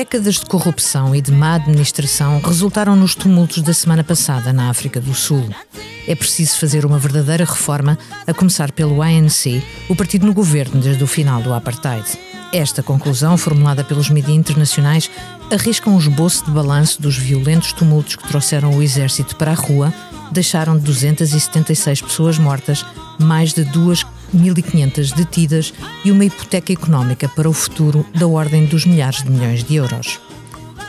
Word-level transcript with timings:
Décadas 0.00 0.36
de 0.36 0.46
corrupção 0.46 1.14
e 1.14 1.20
de 1.20 1.30
má 1.30 1.56
administração 1.56 2.40
resultaram 2.40 2.96
nos 2.96 3.14
tumultos 3.14 3.60
da 3.60 3.74
semana 3.74 4.02
passada 4.02 4.50
na 4.50 4.70
África 4.70 4.98
do 4.98 5.12
Sul. 5.12 5.46
É 6.08 6.14
preciso 6.14 6.58
fazer 6.58 6.86
uma 6.86 6.98
verdadeira 6.98 7.44
reforma, 7.44 7.98
a 8.26 8.32
começar 8.32 8.72
pelo 8.72 9.02
ANC, 9.02 9.62
o 9.90 9.94
partido 9.94 10.24
no 10.24 10.32
governo 10.32 10.80
desde 10.80 11.04
o 11.04 11.06
final 11.06 11.42
do 11.42 11.52
apartheid. 11.52 12.18
Esta 12.50 12.82
conclusão, 12.82 13.36
formulada 13.36 13.84
pelos 13.84 14.08
mídias 14.08 14.38
internacionais, 14.38 15.10
arrisca 15.52 15.90
um 15.90 15.98
esboço 15.98 16.46
de 16.46 16.50
balanço 16.50 17.02
dos 17.02 17.18
violentos 17.18 17.74
tumultos 17.74 18.16
que 18.16 18.26
trouxeram 18.26 18.70
o 18.70 18.82
exército 18.82 19.36
para 19.36 19.50
a 19.50 19.54
rua, 19.54 19.92
deixaram 20.32 20.78
276 20.78 22.00
pessoas 22.00 22.38
mortas, 22.38 22.86
mais 23.18 23.52
de 23.52 23.64
duas 23.64 24.02
1.500 24.34 25.14
detidas 25.14 25.74
e 26.04 26.10
uma 26.10 26.24
hipoteca 26.24 26.72
económica 26.72 27.28
para 27.28 27.48
o 27.48 27.52
futuro 27.52 28.06
da 28.14 28.26
ordem 28.26 28.64
dos 28.66 28.84
milhares 28.84 29.22
de 29.22 29.30
milhões 29.30 29.64
de 29.64 29.76
euros. 29.76 30.20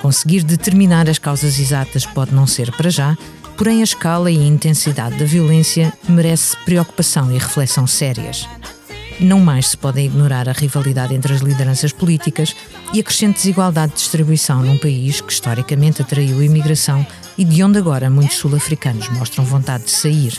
Conseguir 0.02 0.44
determinar 0.44 1.10
as 1.10 1.20
causas 1.20 1.60
exatas 1.60 2.06
pode 2.06 2.34
não 2.34 2.48
ser 2.48 2.72
para 2.72 2.90
já, 2.90 3.18
porém 3.56 3.82
a 3.82 3.84
escala 3.84 4.32
e 4.32 4.38
a 4.40 4.48
intensidade 4.48 5.18
da 5.18 5.26
violência 5.26 5.94
merece 6.10 6.58
preocupação 6.66 7.32
e 7.32 7.38
reflexão 7.38 7.86
sérias. 7.86 8.48
Não 9.20 9.40
mais 9.40 9.68
se 9.68 9.78
pode 9.78 10.02
ignorar 10.02 10.50
a 10.50 10.52
rivalidade 10.52 11.14
entre 11.14 11.34
as 11.34 11.42
lideranças 11.42 11.92
políticas 11.92 12.56
e 12.92 13.00
a 13.00 13.04
crescente 13.04 13.36
desigualdade 13.36 13.92
de 13.92 14.00
distribuição 14.00 14.64
num 14.64 14.80
país 14.80 15.22
que 15.22 15.32
historicamente 15.32 16.02
atraiu 16.02 16.40
a 16.40 16.44
imigração 16.44 17.06
e 17.38 17.46
de 17.46 17.64
onde 17.64 17.78
agora 17.78 18.10
muitos 18.10 18.38
sul-africanos 18.38 19.10
mostram 19.10 19.46
vontade 19.46 19.84
de 19.84 19.92
sair. 19.92 20.34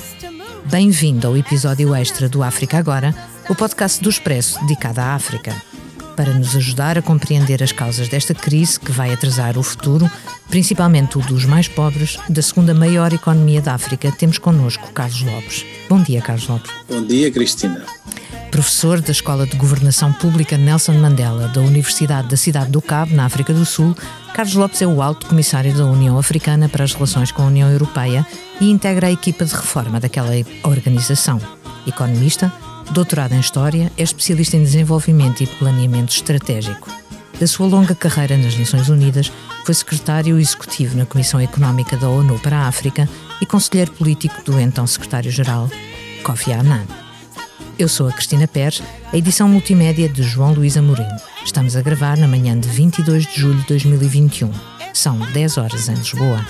Bem-vindo 0.65 1.27
ao 1.27 1.37
episódio 1.37 1.95
extra 1.95 2.29
do 2.29 2.43
África 2.43 2.79
Agora, 2.79 3.15
o 3.49 3.55
podcast 3.55 4.03
do 4.03 4.09
Expresso 4.09 4.61
dedicado 4.61 5.01
à 5.01 5.15
África. 5.15 5.55
Para 6.17 6.33
nos 6.33 6.55
ajudar 6.55 6.97
a 6.97 7.03
compreender 7.03 7.63
as 7.63 7.73
causas 7.73 8.09
desta 8.09 8.33
crise 8.33 8.79
que 8.79 8.93
vai 8.93 9.13
atrasar 9.13 9.59
o 9.59 9.63
futuro, 9.63 10.11
principalmente 10.49 11.19
o 11.19 11.21
dos 11.21 11.45
mais 11.45 11.69
pobres, 11.69 12.19
da 12.29 12.41
segunda 12.41 12.73
maior 12.73 13.13
economia 13.13 13.61
da 13.61 13.75
África, 13.75 14.13
temos 14.13 14.39
connosco 14.39 14.93
Carlos 14.93 15.23
Lopes. 15.23 15.67
Bom 15.89 16.01
dia, 16.03 16.23
Carlos 16.23 16.47
Lopes. 16.47 16.71
Bom 16.89 17.05
dia, 17.05 17.31
Cristina. 17.31 17.85
Professor 18.51 19.01
da 19.01 19.11
Escola 19.11 19.47
de 19.47 19.57
Governação 19.57 20.13
Pública 20.13 20.57
Nelson 20.57 20.93
Mandela 20.93 21.49
da 21.49 21.61
Universidade 21.61 22.29
da 22.29 22.37
Cidade 22.37 22.71
do 22.71 22.83
Cabo, 22.83 23.15
na 23.15 23.25
África 23.25 23.53
do 23.53 23.65
Sul, 23.65 23.97
Carlos 24.35 24.55
Lopes 24.55 24.81
é 24.81 24.87
o 24.87 25.03
alto 25.03 25.27
comissário 25.27 25.75
da 25.75 25.85
União 25.85 26.19
Africana 26.19 26.69
para 26.69 26.85
as 26.85 26.93
Relações 26.93 27.33
com 27.33 27.43
a 27.43 27.47
União 27.47 27.71
Europeia 27.71 28.27
e 28.63 28.71
integra 28.71 29.09
a 29.09 29.13
equipa 29.13 29.45
de 29.45 29.53
reforma 29.53 29.99
daquela 29.99 30.31
organização. 30.63 31.41
Economista, 31.85 32.53
doutorado 32.93 33.35
em 33.35 33.41
História, 33.41 33.91
é 33.99 34.03
especialista 34.05 34.57
em 34.57 34.63
desenvolvimento 34.63 35.43
e 35.43 35.49
planeamento 35.49 36.13
estratégico. 36.13 36.89
Da 37.41 37.47
sua 37.49 37.67
longa 37.67 37.93
carreira 37.93 38.37
nas 38.37 38.57
Nações 38.57 38.89
Unidas, 38.89 39.33
foi 39.65 39.75
secretário 39.75 40.39
executivo 40.39 40.97
na 40.97 41.05
Comissão 41.05 41.41
Económica 41.41 41.97
da 41.97 42.09
ONU 42.09 42.39
para 42.39 42.57
a 42.57 42.69
África 42.69 43.09
e 43.41 43.47
conselheiro 43.47 43.91
político 43.93 44.41
do 44.45 44.61
então 44.61 44.87
secretário-geral 44.87 45.69
Kofi 46.23 46.53
Annan. 46.53 46.87
Eu 47.77 47.89
sou 47.89 48.07
a 48.07 48.13
Cristina 48.13 48.47
Pérez, 48.47 48.81
a 49.13 49.17
edição 49.17 49.49
multimédia 49.49 50.09
de 50.09 50.23
João 50.23 50.53
Luís 50.53 50.77
Amorim. 50.77 51.09
Estamos 51.45 51.75
a 51.75 51.83
gravar 51.83 52.17
na 52.17 52.29
manhã 52.29 52.57
de 52.57 52.69
22 52.69 53.27
de 53.27 53.41
julho 53.41 53.59
de 53.59 53.67
2021. 53.67 54.53
São 54.95 55.19
10 55.19 55.59
horas 55.59 55.89
em 55.89 55.95
Lisboa. 55.95 56.47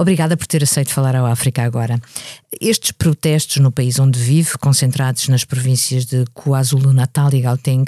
Obrigada 0.00 0.34
por 0.34 0.46
ter 0.46 0.62
aceito 0.62 0.90
falar 0.94 1.14
ao 1.14 1.26
África 1.26 1.62
agora. 1.62 2.00
Estes 2.58 2.90
protestos 2.90 3.58
no 3.58 3.70
país 3.70 3.98
onde 3.98 4.18
vive, 4.18 4.56
concentrados 4.56 5.28
nas 5.28 5.44
províncias 5.44 6.06
de 6.06 6.24
KwaZulu-Natal 6.32 7.34
e 7.34 7.42
Gauteng, 7.42 7.84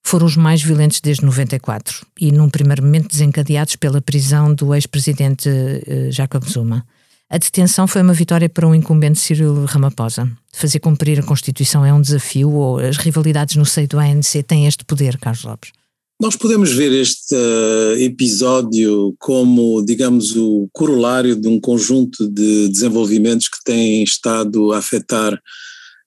foram 0.00 0.26
os 0.26 0.36
mais 0.36 0.62
violentos 0.62 1.00
desde 1.00 1.24
94 1.24 2.06
e, 2.20 2.30
num 2.30 2.48
primeiro 2.48 2.84
momento, 2.84 3.08
desencadeados 3.08 3.74
pela 3.74 4.00
prisão 4.00 4.54
do 4.54 4.72
ex-presidente 4.76 5.48
uh, 5.48 6.12
Jacob 6.12 6.44
Zuma. 6.48 6.86
A 7.28 7.36
detenção 7.36 7.88
foi 7.88 8.00
uma 8.00 8.14
vitória 8.14 8.48
para 8.48 8.68
o 8.68 8.72
incumbente 8.72 9.18
Cyril 9.18 9.64
Ramaphosa. 9.64 10.30
Fazer 10.52 10.78
cumprir 10.78 11.18
a 11.18 11.24
Constituição 11.24 11.84
é 11.84 11.92
um 11.92 12.00
desafio 12.00 12.52
ou 12.52 12.78
as 12.78 12.96
rivalidades 12.96 13.56
no 13.56 13.66
seio 13.66 13.88
do 13.88 13.98
ANC 13.98 14.40
têm 14.46 14.68
este 14.68 14.84
poder, 14.84 15.18
Carlos 15.18 15.42
Lopes? 15.42 15.72
Nós 16.18 16.34
podemos 16.34 16.72
ver 16.72 16.92
este 16.92 17.34
uh, 17.34 17.98
episódio 17.98 19.14
como, 19.18 19.84
digamos, 19.84 20.34
o 20.34 20.66
corolário 20.72 21.36
de 21.36 21.46
um 21.46 21.60
conjunto 21.60 22.26
de 22.26 22.68
desenvolvimentos 22.68 23.48
que 23.48 23.62
têm 23.62 24.02
estado 24.02 24.72
a 24.72 24.78
afetar 24.78 25.38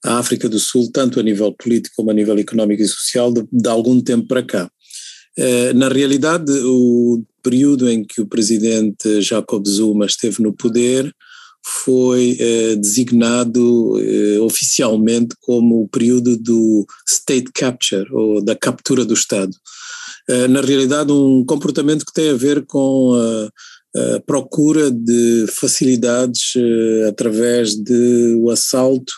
a 0.03 0.17
África 0.17 0.49
do 0.49 0.57
Sul, 0.57 0.89
tanto 0.91 1.19
a 1.19 1.23
nível 1.23 1.53
político 1.53 1.97
como 1.97 2.09
a 2.09 2.13
nível 2.13 2.39
económico 2.39 2.81
e 2.81 2.87
social, 2.87 3.31
de, 3.31 3.45
de 3.51 3.69
algum 3.69 4.01
tempo 4.01 4.27
para 4.27 4.41
cá. 4.41 4.71
Eh, 5.37 5.73
na 5.73 5.89
realidade, 5.89 6.51
o 6.65 7.23
período 7.43 7.87
em 7.87 8.03
que 8.03 8.19
o 8.19 8.27
presidente 8.27 9.21
Jacob 9.21 9.63
Zuma 9.67 10.07
esteve 10.07 10.41
no 10.41 10.53
poder 10.53 11.13
foi 11.63 12.35
eh, 12.39 12.75
designado 12.77 13.99
eh, 14.01 14.39
oficialmente 14.39 15.35
como 15.41 15.83
o 15.83 15.87
período 15.87 16.35
do 16.35 16.85
state 17.07 17.51
capture, 17.53 18.07
ou 18.11 18.43
da 18.43 18.55
captura 18.55 19.05
do 19.05 19.13
Estado. 19.13 19.51
Na 20.50 20.62
realidade, 20.62 21.12
um 21.12 21.44
comportamento 21.44 22.06
que 22.06 22.13
tem 22.13 22.29
a 22.29 22.35
ver 22.35 22.66
com 22.66 23.13
a, 23.16 23.50
a 24.16 24.19
procura 24.22 24.91
de 24.91 25.45
facilidades 25.47 26.53
através 27.07 27.75
de 27.75 28.35
o 28.38 28.50
assalto 28.50 29.12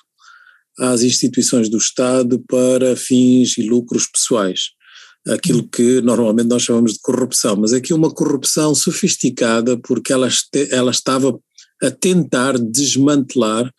às 0.80 1.04
instituições 1.04 1.70
do 1.70 1.78
Estado 1.78 2.44
para 2.48 2.96
fins 2.96 3.58
e 3.58 3.64
lucros 3.64 4.08
pessoais. 4.08 4.72
Aquilo 5.28 5.68
que 5.68 6.02
normalmente 6.02 6.48
nós 6.48 6.64
chamamos 6.64 6.94
de 6.94 7.00
corrupção, 7.00 7.56
mas 7.56 7.74
aqui 7.74 7.94
uma 7.94 8.12
corrupção 8.12 8.74
sofisticada 8.74 9.78
porque 9.78 10.12
ela, 10.12 10.28
este, 10.28 10.74
ela 10.74 10.90
estava 10.90 11.40
a 11.84 11.92
tentar 11.92 12.58
desmantelar 12.58 13.72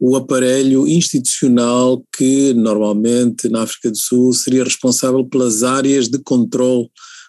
o 0.00 0.16
aparelho 0.16 0.86
institucional 0.86 2.04
que 2.16 2.54
normalmente 2.54 3.48
na 3.48 3.62
África 3.62 3.90
do 3.90 3.96
Sul 3.96 4.32
seria 4.32 4.64
responsável 4.64 5.24
pelas 5.24 5.62
áreas 5.62 6.08
de 6.08 6.18
controle 6.18 6.88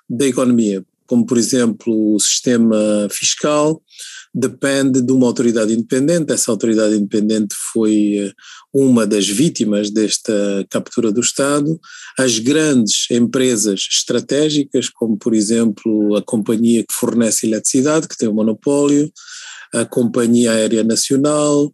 da 0.09 0.27
economia, 0.27 0.83
como 1.07 1.25
por 1.25 1.37
exemplo 1.37 2.15
o 2.15 2.19
sistema 2.19 3.07
fiscal, 3.09 3.81
depende 4.33 5.01
de 5.01 5.11
uma 5.11 5.25
autoridade 5.25 5.73
independente. 5.73 6.31
Essa 6.31 6.51
autoridade 6.51 6.95
independente 6.95 7.55
foi 7.73 8.17
eh, 8.17 8.31
uma 8.71 9.05
das 9.07 9.27
vítimas 9.27 9.89
desta 9.89 10.33
captura 10.69 11.11
do 11.11 11.19
Estado. 11.19 11.79
As 12.17 12.37
grandes 12.37 13.09
empresas 13.09 13.87
estratégicas, 13.89 14.89
como 14.89 15.17
por 15.17 15.33
exemplo 15.33 16.15
a 16.15 16.21
companhia 16.21 16.83
que 16.83 16.93
fornece 16.93 17.47
eletricidade, 17.47 18.07
que 18.07 18.17
tem 18.17 18.29
o 18.29 18.33
monopólio, 18.33 19.11
a 19.73 19.85
Companhia 19.85 20.51
Aérea 20.51 20.83
Nacional, 20.83 21.71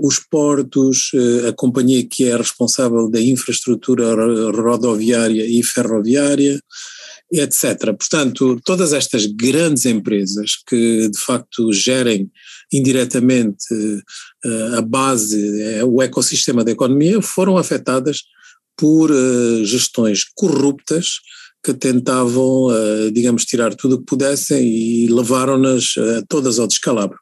os 0.00 0.18
portos, 0.18 1.10
uh, 1.14 1.48
a 1.48 1.52
companhia 1.52 2.04
que 2.04 2.24
é 2.24 2.36
responsável 2.36 3.08
da 3.08 3.20
infraestrutura 3.20 4.14
rodoviária 4.50 5.46
e 5.46 5.62
ferroviária, 5.62 6.60
etc. 7.32 7.94
Portanto, 7.96 8.60
todas 8.64 8.92
estas 8.92 9.26
grandes 9.26 9.86
empresas 9.86 10.56
que 10.66 11.08
de 11.08 11.18
facto 11.18 11.72
gerem 11.72 12.30
indiretamente 12.72 13.72
uh, 13.72 14.76
a 14.78 14.82
base, 14.82 15.36
uh, 15.80 15.86
o 15.86 16.02
ecossistema 16.02 16.64
da 16.64 16.72
economia, 16.72 17.22
foram 17.22 17.56
afetadas 17.56 18.22
por 18.76 19.10
gestões 19.62 20.24
corruptas 20.34 21.20
que 21.62 21.74
tentavam, 21.74 22.68
digamos, 23.12 23.44
tirar 23.44 23.74
tudo 23.74 23.96
o 23.96 23.98
que 23.98 24.06
pudessem 24.06 24.66
e 24.66 25.08
levaram-nas 25.08 25.94
todas 26.28 26.58
ao 26.58 26.66
descalabro. 26.66 27.18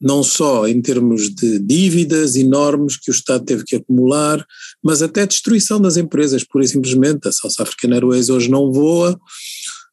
Não 0.00 0.22
só 0.22 0.68
em 0.68 0.80
termos 0.80 1.34
de 1.34 1.58
dívidas 1.58 2.36
enormes 2.36 2.96
que 2.96 3.10
o 3.10 3.12
Estado 3.12 3.44
teve 3.44 3.64
que 3.64 3.76
acumular, 3.76 4.44
mas 4.84 5.00
até 5.00 5.26
destruição 5.26 5.80
das 5.80 5.96
empresas, 5.96 6.44
pura 6.44 6.64
e 6.64 6.68
simplesmente. 6.68 7.26
A 7.26 7.32
South 7.32 7.60
African 7.60 7.94
Airways 7.94 8.28
hoje 8.28 8.50
não 8.50 8.70
voa, 8.70 9.18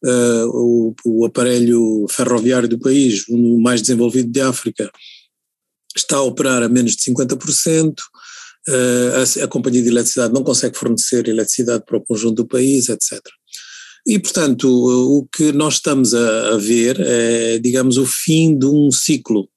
uh, 0.04 0.48
o, 0.48 0.96
o, 1.06 1.26
aparelho 1.26 2.06
ferroviário 2.10 2.70
do 2.70 2.80
país, 2.80 3.26
o 3.28 3.60
mais 3.60 3.82
desenvolvido 3.82 4.30
de 4.32 4.42
África, 4.42 4.92
está 5.96 6.18
a 6.18 6.22
operar 6.22 6.62
a 6.62 6.70
menos 6.70 6.96
de 6.96 7.04
50%, 7.04 7.94
uh, 8.68 9.42
a, 9.42 9.44
a 9.44 9.48
companhia 9.48 9.82
de 9.82 9.90
eletricidade 9.90 10.34
não 10.34 10.44
consegue 10.44 10.78
fornecer 10.78 11.28
eletricidade 11.28 11.84
para 11.86 11.98
o 11.98 12.04
conjunto 12.04 12.36
do 12.36 12.48
país, 12.48 12.90
etc. 12.90 13.22
E, 14.06 14.20
portanto, 14.20 14.66
o 14.70 15.28
que 15.36 15.52
nós 15.52 15.76
estamos 15.76 16.14
a, 16.14 16.58
ver 16.58 17.00
é, 17.00 17.58
digamos, 17.58 17.98
o 17.98 18.06
fim 18.06 18.58
de 18.58 18.68
um 18.68 18.92
ciclo. 18.92 19.50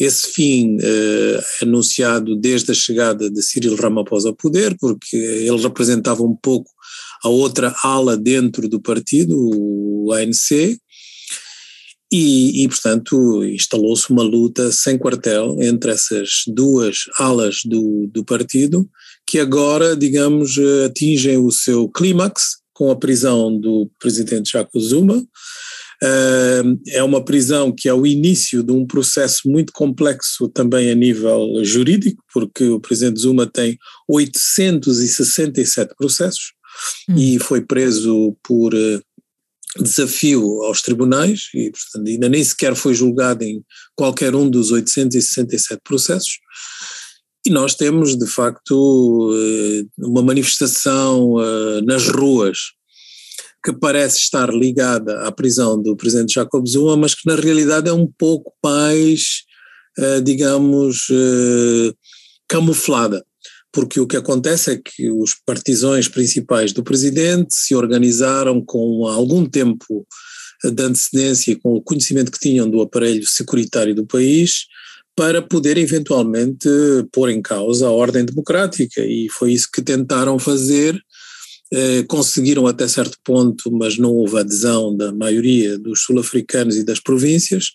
Esse 0.00 0.32
fim 0.32 0.78
eh, 0.80 1.40
anunciado 1.60 2.34
desde 2.34 2.72
a 2.72 2.74
chegada 2.74 3.30
de 3.30 3.42
Cyril 3.42 3.76
Ramaphosa 3.76 4.30
ao 4.30 4.34
poder, 4.34 4.74
porque 4.80 5.16
ele 5.16 5.62
representava 5.62 6.22
um 6.22 6.34
pouco 6.34 6.70
a 7.22 7.28
outra 7.28 7.74
ala 7.82 8.16
dentro 8.16 8.66
do 8.66 8.80
partido, 8.80 9.36
o 9.36 10.10
ANC, 10.12 10.78
E, 12.10 12.64
e 12.64 12.68
portanto, 12.68 13.44
instalou-se 13.44 14.10
uma 14.10 14.22
luta 14.22 14.72
sem 14.72 14.98
quartel 14.98 15.56
entre 15.60 15.92
essas 15.92 16.42
duas 16.46 17.04
alas 17.18 17.60
do, 17.64 18.06
do 18.08 18.24
partido, 18.24 18.88
que 19.26 19.38
agora, 19.38 19.96
digamos, 19.96 20.58
atingem 20.84 21.38
o 21.38 21.50
seu 21.50 21.88
clímax 21.88 22.61
com 22.72 22.90
a 22.90 22.96
prisão 22.96 23.58
do 23.58 23.90
presidente 23.98 24.52
Jacob 24.52 24.80
Zuma, 24.80 25.26
é 26.88 27.02
uma 27.02 27.24
prisão 27.24 27.72
que 27.72 27.88
é 27.88 27.94
o 27.94 28.06
início 28.06 28.62
de 28.62 28.72
um 28.72 28.84
processo 28.84 29.48
muito 29.48 29.72
complexo 29.72 30.48
também 30.48 30.90
a 30.90 30.94
nível 30.94 31.62
jurídico, 31.62 32.22
porque 32.32 32.64
o 32.64 32.80
presidente 32.80 33.20
Zuma 33.20 33.46
tem 33.46 33.78
867 34.08 35.94
processos 35.96 36.52
hum. 37.08 37.14
e 37.16 37.38
foi 37.38 37.60
preso 37.60 38.36
por 38.42 38.74
eh, 38.74 39.00
desafio 39.78 40.62
aos 40.64 40.82
tribunais 40.82 41.48
e 41.54 41.70
portanto, 41.70 42.08
ainda 42.08 42.28
nem 42.28 42.42
sequer 42.42 42.74
foi 42.74 42.94
julgado 42.94 43.44
em 43.44 43.64
qualquer 43.94 44.34
um 44.34 44.50
dos 44.50 44.72
867 44.72 45.80
processos. 45.84 46.40
E 47.44 47.50
nós 47.50 47.74
temos, 47.74 48.16
de 48.16 48.26
facto, 48.26 49.32
eh, 49.34 49.84
uma 49.98 50.22
manifestação 50.22 51.40
eh, 51.40 51.80
nas 51.82 52.06
ruas 52.06 52.58
que 53.64 53.72
parece 53.72 54.18
estar 54.18 54.48
ligada 54.52 55.26
à 55.26 55.32
prisão 55.32 55.80
do 55.80 55.96
presidente 55.96 56.34
Jacob 56.34 56.66
Zuma, 56.66 56.96
mas 56.96 57.14
que 57.14 57.26
na 57.26 57.34
realidade 57.34 57.88
é 57.88 57.92
um 57.92 58.06
pouco 58.06 58.52
mais, 58.62 59.42
eh, 59.98 60.20
digamos, 60.20 61.08
camuflada. 62.48 63.24
Porque 63.72 63.98
o 63.98 64.06
que 64.06 64.16
acontece 64.16 64.72
é 64.72 64.76
que 64.76 65.10
os 65.10 65.34
partisões 65.46 66.06
principais 66.06 66.72
do 66.72 66.84
presidente 66.84 67.54
se 67.54 67.74
organizaram 67.74 68.64
com 68.64 69.06
algum 69.06 69.46
tempo 69.46 70.06
de 70.64 70.82
antecedência, 70.82 71.58
com 71.60 71.74
o 71.74 71.82
conhecimento 71.82 72.30
que 72.30 72.38
tinham 72.38 72.70
do 72.70 72.82
aparelho 72.82 73.26
securitário 73.26 73.94
do 73.94 74.06
país, 74.06 74.66
para 75.16 75.42
poder 75.42 75.76
eventualmente 75.76 76.68
pôr 77.12 77.30
em 77.30 77.42
causa 77.42 77.86
a 77.86 77.90
ordem 77.90 78.24
democrática. 78.24 79.02
E 79.04 79.28
foi 79.30 79.52
isso 79.52 79.68
que 79.72 79.82
tentaram 79.82 80.38
fazer 80.38 80.98
eh, 81.74 82.02
conseguiram 82.02 82.66
até 82.66 82.86
certo 82.86 83.16
ponto, 83.24 83.72
mas 83.72 83.96
não 83.96 84.10
houve 84.10 84.38
adesão 84.38 84.94
da 84.94 85.10
maioria 85.10 85.78
dos 85.78 86.02
sul-africanos 86.02 86.76
e 86.76 86.84
das 86.84 87.00
províncias, 87.00 87.70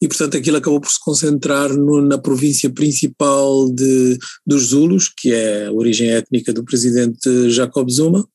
e 0.00 0.08
portanto 0.08 0.38
aquilo 0.38 0.56
acabou 0.56 0.80
por 0.80 0.90
se 0.90 0.98
concentrar 0.98 1.70
no, 1.76 2.00
na 2.00 2.16
província 2.16 2.70
principal 2.70 3.70
de, 3.70 4.16
dos 4.46 4.68
Zulus, 4.68 5.10
que 5.14 5.30
é 5.30 5.66
a 5.66 5.72
origem 5.72 6.08
étnica 6.08 6.54
do 6.54 6.64
presidente 6.64 7.50
Jacob 7.50 7.90
Zuma, 7.90 8.26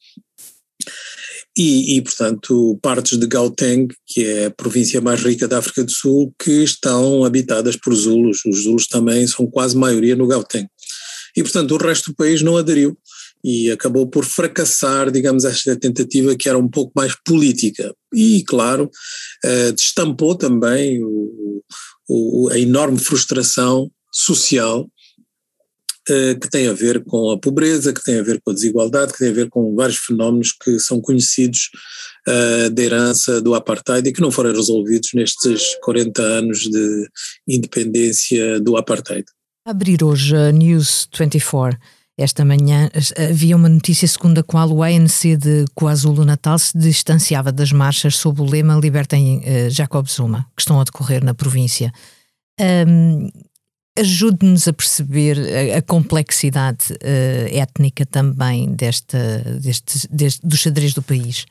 e, 1.60 1.98
e, 1.98 2.02
portanto 2.02 2.80
partes 2.82 3.18
de 3.18 3.28
Gauteng, 3.28 3.90
que 4.08 4.24
é 4.24 4.46
a 4.46 4.52
província 4.52 5.02
mais 5.02 5.22
rica 5.22 5.46
da 5.46 5.58
África 5.58 5.84
do 5.84 5.92
Sul, 5.92 6.34
que 6.42 6.64
estão 6.64 7.26
habitadas 7.26 7.76
por 7.76 7.94
Zulus. 7.94 8.46
Os 8.46 8.64
Zulus 8.64 8.88
também 8.88 9.28
são 9.28 9.46
quase 9.46 9.76
maioria 9.76 10.16
no 10.16 10.26
Gauteng. 10.26 10.66
E 11.36 11.44
portanto 11.44 11.72
o 11.72 11.78
resto 11.78 12.12
do 12.12 12.16
país 12.16 12.42
não 12.42 12.56
aderiu 12.56 12.98
e 13.44 13.70
acabou 13.72 14.08
por 14.08 14.24
fracassar, 14.24 15.12
digamos, 15.12 15.44
esta 15.44 15.76
tentativa 15.78 16.34
que 16.34 16.48
era 16.48 16.58
um 16.58 16.70
pouco 16.70 16.94
mais 16.96 17.14
política. 17.26 17.94
E, 18.14 18.44
claro, 18.46 18.90
eh, 19.44 19.72
destampou 19.74 20.36
também 20.36 21.04
o, 21.04 21.62
o, 22.08 22.50
a 22.52 22.60
enorme 22.60 23.00
frustração 23.00 23.90
social 24.12 24.90
que 26.42 26.50
tem 26.50 26.68
a 26.68 26.74
ver 26.74 27.04
com 27.04 27.32
a 27.32 27.40
pobreza, 27.40 27.94
que 27.94 28.04
tem 28.04 28.20
a 28.20 28.24
ver 28.24 28.42
com 28.42 28.52
a 28.52 28.54
desigualdade, 28.54 29.14
que 29.14 29.20
tem 29.20 29.30
a 29.30 29.34
ver 29.34 29.50
com 29.50 29.76
vários 29.76 29.98
fenómenos 29.98 30.52
que 30.52 30.80
são 30.80 31.02
conhecidos 31.02 31.70
uh, 32.28 32.70
da 32.70 32.82
herança 32.82 33.42
do 33.42 33.56
apartheid 33.56 34.08
e 34.08 34.14
que 34.14 34.22
não 34.22 34.32
foram 34.32 34.52
resolvidos 34.52 35.10
nestes 35.14 35.76
40 35.82 36.22
anos 36.22 36.60
de 36.60 37.08
independência 37.48 38.60
do 38.60 38.78
apartheid. 38.78 39.26
Abrir 39.66 40.04
hoje 40.04 40.36
a 40.36 40.52
News 40.52 41.08
24 41.18 41.78
esta 42.18 42.44
manhã 42.44 42.90
havia 43.18 43.56
uma 43.56 43.70
notícia 43.70 44.06
segundo 44.06 44.40
a 44.40 44.44
qual 44.44 44.70
o 44.70 44.84
ANC 44.84 45.38
de 45.38 45.64
KwaZulu-Natal 45.74 46.60
se 46.60 46.78
distanciava 46.78 47.50
das 47.50 47.72
marchas 47.72 48.18
sob 48.18 48.42
o 48.42 48.46
lema 48.46 48.76
Libertem 48.76 49.42
Jacob 49.70 50.06
Zuma, 50.06 50.46
que 50.54 50.62
estão 50.62 50.82
a 50.82 50.84
decorrer 50.84 51.24
na 51.24 51.34
província. 51.34 51.94
Um, 52.60 53.30
Ajude-nos 54.00 54.68
a 54.68 54.74
perceber 54.74 55.38
a, 55.38 55.78
a 55.78 55.81
complexidade 55.81 56.94
uh, 56.94 57.57
étnica 57.57 58.06
também 58.06 58.74
desta, 58.74 59.42
deste, 59.62 60.07
deste, 60.10 60.46
do 60.46 60.56
xadrez 60.56 60.94
do 60.94 61.01
país. 61.01 61.46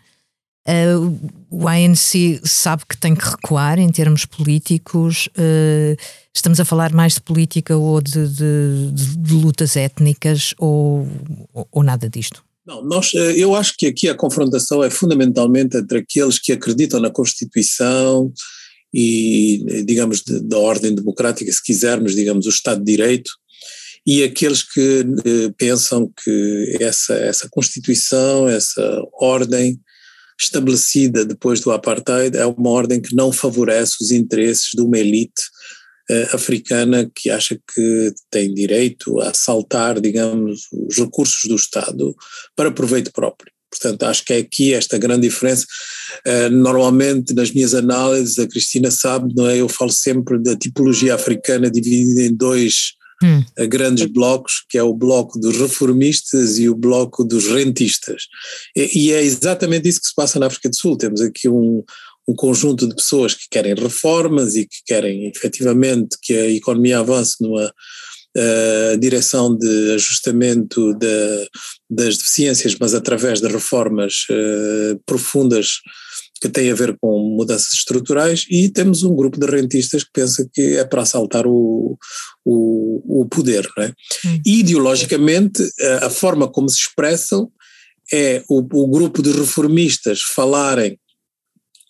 Uh, 0.68 1.18
o 1.50 1.66
ANC 1.66 2.40
sabe 2.44 2.82
que 2.86 2.96
tem 2.96 3.14
que 3.14 3.24
recuar 3.24 3.78
em 3.78 3.90
termos 3.90 4.26
políticos. 4.26 5.28
Uh, 5.28 5.96
estamos 6.34 6.60
a 6.60 6.64
falar 6.64 6.92
mais 6.92 7.14
de 7.14 7.22
política 7.22 7.76
ou 7.76 8.00
de, 8.02 8.28
de, 8.28 8.90
de, 8.92 9.16
de 9.16 9.34
lutas 9.34 9.76
étnicas 9.76 10.54
ou, 10.58 11.08
ou, 11.54 11.68
ou, 11.72 11.82
nada 11.82 12.08
disto? 12.08 12.44
Não, 12.66 12.84
nós, 12.84 13.14
eu 13.14 13.54
acho 13.54 13.74
que 13.78 13.86
aqui 13.86 14.10
a 14.10 14.14
confrontação 14.14 14.84
é 14.84 14.90
fundamentalmente 14.90 15.78
entre 15.78 16.00
aqueles 16.00 16.38
que 16.38 16.52
acreditam 16.52 17.00
na 17.00 17.10
Constituição 17.10 18.30
e, 18.92 19.84
digamos, 19.84 20.22
da 20.22 20.58
ordem 20.58 20.94
democrática, 20.94 21.50
se 21.50 21.62
quisermos, 21.62 22.14
digamos, 22.14 22.46
o 22.46 22.50
Estado 22.50 22.82
de 22.82 22.90
Direito, 22.92 23.30
e 24.06 24.22
aqueles 24.22 24.62
que 24.62 25.04
pensam 25.58 26.10
que 26.24 26.76
essa, 26.80 27.14
essa 27.14 27.48
Constituição, 27.50 28.48
essa 28.48 29.02
ordem, 29.12 29.78
estabelecida 30.40 31.24
depois 31.24 31.60
do 31.60 31.72
apartheid 31.72 32.36
é 32.36 32.46
uma 32.46 32.70
ordem 32.70 33.00
que 33.00 33.14
não 33.14 33.32
favorece 33.32 33.96
os 34.00 34.10
interesses 34.12 34.70
de 34.72 34.80
uma 34.80 34.98
elite 34.98 35.42
uh, 36.10 36.36
africana 36.36 37.10
que 37.12 37.28
acha 37.28 37.56
que 37.74 38.14
tem 38.30 38.54
direito 38.54 39.20
a 39.20 39.30
assaltar, 39.30 40.00
digamos, 40.00 40.68
os 40.72 40.96
recursos 40.96 41.48
do 41.48 41.56
Estado 41.56 42.14
para 42.54 42.70
proveito 42.70 43.12
próprio. 43.12 43.52
Portanto, 43.70 44.02
acho 44.04 44.24
que 44.24 44.32
é 44.32 44.38
aqui 44.38 44.74
esta 44.74 44.98
grande 44.98 45.28
diferença. 45.28 45.66
Uh, 46.26 46.50
normalmente, 46.50 47.34
nas 47.34 47.50
minhas 47.50 47.74
análises, 47.74 48.38
a 48.38 48.48
Cristina 48.48 48.90
sabe, 48.90 49.34
não 49.36 49.46
é? 49.46 49.58
Eu 49.58 49.68
falo 49.68 49.90
sempre 49.90 50.42
da 50.42 50.56
tipologia 50.56 51.14
africana 51.14 51.70
dividida 51.70 52.22
em 52.22 52.34
dois 52.34 52.94
hum. 53.22 53.44
grandes 53.68 54.06
blocos, 54.06 54.64
que 54.68 54.78
é 54.78 54.82
o 54.82 54.94
bloco 54.94 55.38
dos 55.38 55.56
reformistas 55.56 56.58
e 56.58 56.68
o 56.68 56.74
bloco 56.74 57.24
dos 57.24 57.46
rentistas. 57.46 58.22
E, 58.76 59.06
e, 59.06 59.12
é 59.12 59.22
exatamente 59.22 59.88
isso 59.88 60.00
que 60.00 60.08
se 60.08 60.14
passa 60.14 60.38
na 60.38 60.46
África 60.46 60.68
do 60.68 60.76
Sul. 60.76 60.96
Temos 60.96 61.20
aqui 61.20 61.48
um, 61.48 61.82
um 62.28 62.34
conjunto 62.34 62.86
de 62.86 62.94
pessoas 62.94 63.34
que 63.34 63.48
querem 63.50 63.74
reformas 63.74 64.54
e 64.54 64.66
que 64.66 64.78
querem 64.86 65.26
efetivamente 65.28 66.16
que 66.22 66.34
a 66.34 66.50
economia 66.50 66.98
avance 66.98 67.36
numa 67.40 67.72
uh, 68.38 68.98
direção 68.98 69.56
de 69.56 69.92
ajustamento 69.94 70.94
de, 70.94 71.48
das 71.90 72.16
deficiências, 72.16 72.76
mas 72.78 72.94
através 72.94 73.40
de 73.40 73.48
reformas 73.48 74.26
uh, 74.30 75.00
profundas 75.04 75.80
que 76.40 76.48
tem 76.48 76.70
a 76.70 76.74
ver 76.74 76.96
com 77.00 77.36
mudanças 77.36 77.72
estruturais, 77.72 78.46
e 78.48 78.68
temos 78.68 79.02
um 79.02 79.14
grupo 79.16 79.40
de 79.40 79.46
rentistas 79.46 80.04
que 80.04 80.10
pensa 80.12 80.48
que 80.54 80.76
é 80.76 80.84
para 80.84 81.02
assaltar 81.02 81.46
o, 81.48 81.98
o, 82.44 83.22
o 83.22 83.28
poder. 83.28 83.68
Não 83.76 83.84
é? 83.84 83.88
Hum. 84.24 84.40
Ideologicamente, 84.46 85.68
a 86.00 86.08
forma 86.08 86.46
como 86.46 86.68
se 86.68 86.78
expressam 86.78 87.50
é 88.12 88.44
o, 88.48 88.60
o 88.60 88.88
grupo 88.88 89.20
de 89.20 89.32
reformistas 89.32 90.20
falarem 90.22 90.96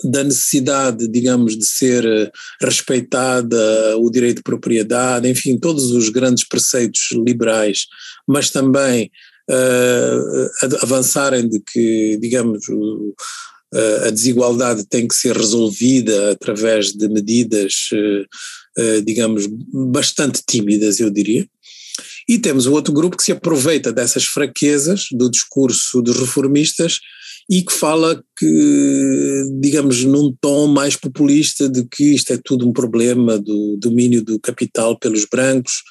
da 0.05 0.23
necessidade, 0.23 1.09
digamos, 1.09 1.57
de 1.57 1.64
ser 1.67 2.05
eh, 2.05 2.31
respeitada 2.61 3.97
o 3.99 4.11
direito 4.11 4.38
de 4.38 4.43
propriedade, 4.43 5.28
enfim, 5.28 5.59
todos 5.59 5.90
os 5.90 6.09
grandes 6.09 6.47
preceitos 6.47 7.09
liberais, 7.12 7.87
mas 8.26 8.50
também 8.50 9.11
uh, 9.50 10.83
avançarem 10.83 11.49
de 11.49 11.61
que, 11.61 12.17
digamos, 12.21 12.64
a 14.07 14.11
desigualdade 14.11 14.87
tem 14.87 15.07
que 15.07 15.14
ser 15.14 15.37
resolvida 15.37 16.33
através 16.33 16.93
de 16.93 17.09
medidas, 17.09 17.90
eh, 18.78 19.00
digamos, 19.02 19.47
bastante 19.47 20.43
tímidas, 20.47 21.00
eu 21.00 21.11
diria. 21.11 21.47
E 22.28 22.38
temos 22.38 22.67
o 22.67 22.73
outro 22.73 22.93
grupo 22.93 23.17
que 23.17 23.25
se 23.25 23.33
aproveita 23.33 23.93
dessas 23.93 24.25
fraquezas 24.25 25.07
do 25.12 25.31
discurso 25.31 26.00
dos 26.00 26.17
reformistas 26.17 27.00
e 27.50 27.62
que 27.62 27.73
fala 27.73 28.23
que, 28.37 29.45
digamos, 29.61 30.05
num 30.05 30.35
tom 30.40 30.67
mais 30.67 30.97
populista 30.97 31.69
de 31.69 31.87
que 31.88 32.14
isto 32.14 32.33
é 32.33 32.38
tudo 32.45 32.69
um 32.69 32.73
problema 32.73 33.38
do 33.38 33.76
domínio 33.78 34.23
do 34.23 34.38
capital 34.38 34.99
pelos 34.99 35.25
brancos 35.25 35.83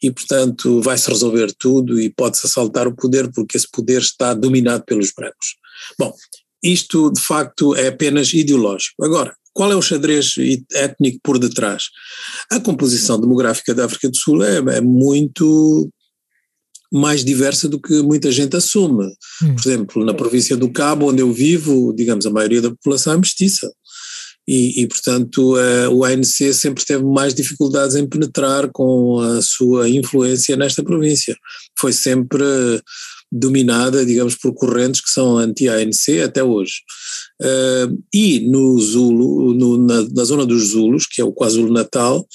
e, 0.00 0.10
portanto, 0.10 0.80
vai-se 0.80 1.10
resolver 1.10 1.52
tudo 1.58 2.00
e 2.00 2.10
pode-se 2.10 2.46
assaltar 2.46 2.86
o 2.86 2.94
poder 2.94 3.30
porque 3.32 3.56
esse 3.56 3.68
poder 3.70 4.00
está 4.00 4.34
dominado 4.34 4.84
pelos 4.84 5.12
brancos. 5.12 5.56
Bom, 5.98 6.14
isto 6.62 7.10
de 7.12 7.20
facto 7.20 7.74
é 7.74 7.88
apenas 7.88 8.32
ideológico. 8.32 9.04
Agora, 9.04 9.34
qual 9.52 9.72
é 9.72 9.76
o 9.76 9.82
xadrez 9.82 10.34
étnico 10.72 11.18
por 11.24 11.38
detrás? 11.38 11.84
A 12.50 12.60
composição 12.60 13.20
demográfica 13.20 13.74
da 13.74 13.86
África 13.86 14.08
do 14.08 14.16
Sul 14.16 14.44
é, 14.44 14.58
é 14.76 14.80
muito 14.80 15.90
mais 16.92 17.24
diversa 17.24 17.68
do 17.68 17.80
que 17.80 18.02
muita 18.02 18.30
gente 18.32 18.56
assume. 18.56 19.06
Hum. 19.42 19.54
Por 19.54 19.60
exemplo, 19.60 20.04
na 20.04 20.14
província 20.14 20.56
do 20.56 20.70
Cabo, 20.70 21.10
onde 21.10 21.22
eu 21.22 21.32
vivo, 21.32 21.92
digamos, 21.94 22.26
a 22.26 22.30
maioria 22.30 22.62
da 22.62 22.70
população 22.70 23.14
é 23.14 23.16
mestiça. 23.16 23.70
e, 24.48 24.82
e, 24.82 24.88
portanto, 24.88 25.54
o 25.92 26.04
ANC 26.04 26.52
sempre 26.52 26.84
teve 26.84 27.04
mais 27.04 27.34
dificuldades 27.34 27.94
em 27.94 28.08
penetrar 28.08 28.68
com 28.72 29.20
a 29.20 29.40
sua 29.42 29.88
influência 29.88 30.56
nesta 30.56 30.82
província. 30.82 31.36
Foi 31.78 31.92
sempre 31.92 32.44
dominada, 33.30 34.04
digamos, 34.04 34.34
por 34.34 34.52
correntes 34.52 35.00
que 35.00 35.10
são 35.10 35.38
anti-ANC 35.38 36.20
até 36.24 36.42
hoje. 36.42 36.80
Uh, 37.40 38.02
e 38.12 38.40
no 38.40 38.78
Zulu, 38.80 39.54
no, 39.54 39.78
na, 39.78 40.02
na, 40.10 40.24
zona 40.24 40.44
dos 40.44 40.70
Zulus, 40.70 41.06
que 41.06 41.20
é 41.20 41.24
o 41.24 41.32
KwaZulu-Natal, 41.32 42.26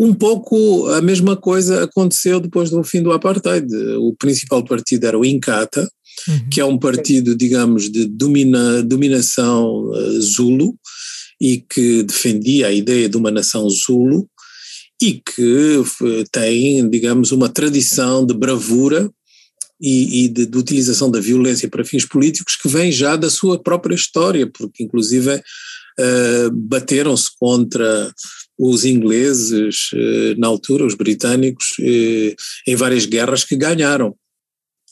um 0.00 0.14
pouco 0.14 0.86
a 0.92 1.02
mesma 1.02 1.36
coisa 1.36 1.84
aconteceu 1.84 2.40
depois 2.40 2.70
do 2.70 2.82
fim 2.82 3.02
do 3.02 3.12
apartheid. 3.12 3.66
O 3.98 4.14
principal 4.18 4.64
partido 4.64 5.04
era 5.04 5.18
o 5.18 5.26
Inkatha, 5.26 5.86
uhum. 6.26 6.48
que 6.48 6.58
é 6.58 6.64
um 6.64 6.78
partido, 6.78 7.36
digamos, 7.36 7.90
de 7.90 8.06
domina, 8.06 8.82
dominação 8.82 9.90
uh, 9.90 10.20
Zulu 10.22 10.74
e 11.38 11.62
que 11.68 12.02
defendia 12.02 12.68
a 12.68 12.72
ideia 12.72 13.10
de 13.10 13.16
uma 13.18 13.30
nação 13.30 13.68
Zulu 13.68 14.26
e 15.02 15.20
que 15.20 15.84
tem, 16.32 16.88
digamos, 16.88 17.30
uma 17.30 17.50
tradição 17.50 18.24
de 18.24 18.32
bravura 18.32 19.10
e, 19.78 20.24
e 20.24 20.28
de, 20.28 20.46
de, 20.46 20.58
utilização 20.58 21.10
da 21.10 21.20
violência 21.20 21.68
para 21.68 21.84
fins 21.84 22.06
políticos 22.06 22.56
que 22.56 22.68
vem 22.68 22.90
já 22.90 23.16
da 23.16 23.28
sua 23.28 23.62
própria 23.62 23.94
história, 23.94 24.50
porque 24.50 24.82
inclusive 24.82 25.36
uh, 25.36 26.50
bateram-se 26.52 27.28
contra 27.38 28.10
os 28.60 28.84
ingleses 28.84 29.90
uh, 29.94 30.38
na 30.38 30.46
altura, 30.46 30.84
os 30.84 30.94
britânicos, 30.94 31.66
uh, 31.80 32.34
em 32.66 32.76
várias 32.76 33.06
guerras 33.06 33.42
que 33.42 33.56
ganharam. 33.56 34.14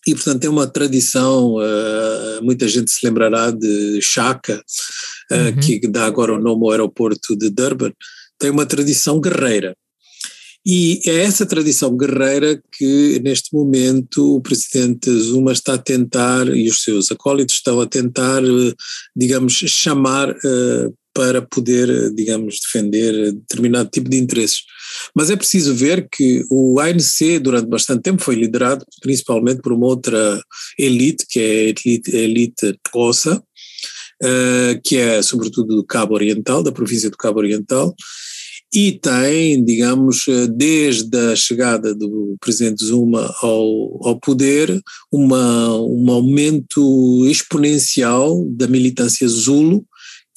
E, 0.06 0.14
portanto, 0.14 0.40
tem 0.40 0.48
uma 0.48 0.66
tradição, 0.66 1.56
muita 2.40 2.66
gente 2.66 2.90
se 2.90 3.04
lembrará 3.04 3.50
de 3.50 4.00
Chaka, 4.00 4.62
uhum. 5.30 5.60
que 5.60 5.86
dá 5.86 6.06
agora 6.06 6.32
o 6.32 6.40
nome 6.40 6.64
ao 6.64 6.70
aeroporto 6.70 7.36
de 7.36 7.50
Durban, 7.50 7.92
tem 8.38 8.48
uma 8.48 8.64
tradição 8.64 9.20
guerreira. 9.20 9.76
E 10.64 11.00
é 11.06 11.24
essa 11.24 11.44
tradição 11.44 11.94
guerreira 11.94 12.58
que, 12.72 13.20
neste 13.22 13.54
momento, 13.54 14.36
o 14.36 14.40
presidente 14.40 15.10
Zuma 15.10 15.52
está 15.52 15.74
a 15.74 15.78
tentar, 15.78 16.48
e 16.56 16.68
os 16.68 16.82
seus 16.82 17.10
acólitos 17.10 17.56
estão 17.56 17.78
a 17.78 17.86
tentar, 17.86 18.42
eh, 18.42 18.74
digamos, 19.14 19.52
chamar 19.52 20.34
para 21.18 21.42
poder, 21.42 22.14
digamos, 22.14 22.60
defender 22.60 23.32
determinado 23.32 23.90
tipo 23.90 24.08
de 24.08 24.18
interesses. 24.18 24.62
Mas 25.12 25.30
é 25.30 25.36
preciso 25.36 25.74
ver 25.74 26.08
que 26.08 26.44
o 26.48 26.78
ANC, 26.78 27.40
durante 27.42 27.66
bastante 27.66 28.02
tempo, 28.02 28.22
foi 28.22 28.36
liderado 28.36 28.86
principalmente 29.02 29.60
por 29.60 29.72
uma 29.72 29.88
outra 29.88 30.40
elite, 30.78 31.26
que 31.28 31.40
é 31.40 31.42
a 31.42 31.70
elite, 31.70 32.16
a 32.16 32.20
elite 32.20 32.70
uh, 32.70 33.42
que 34.84 34.96
é 34.96 35.20
sobretudo 35.20 35.74
do 35.74 35.84
Cabo 35.84 36.14
Oriental, 36.14 36.62
da 36.62 36.70
província 36.70 37.10
do 37.10 37.16
Cabo 37.16 37.40
Oriental, 37.40 37.92
e 38.72 38.92
tem, 38.92 39.64
digamos, 39.64 40.28
eh, 40.28 40.46
desde 40.46 41.16
a 41.32 41.34
chegada 41.34 41.92
do 41.94 42.36
presidente 42.38 42.84
Zuma 42.84 43.34
ao, 43.40 44.06
ao 44.06 44.20
poder, 44.20 44.78
uma, 45.10 45.74
um 45.80 46.10
aumento 46.10 47.26
exponencial 47.26 48.44
da 48.50 48.66
militância 48.66 49.26
Zulu, 49.26 49.86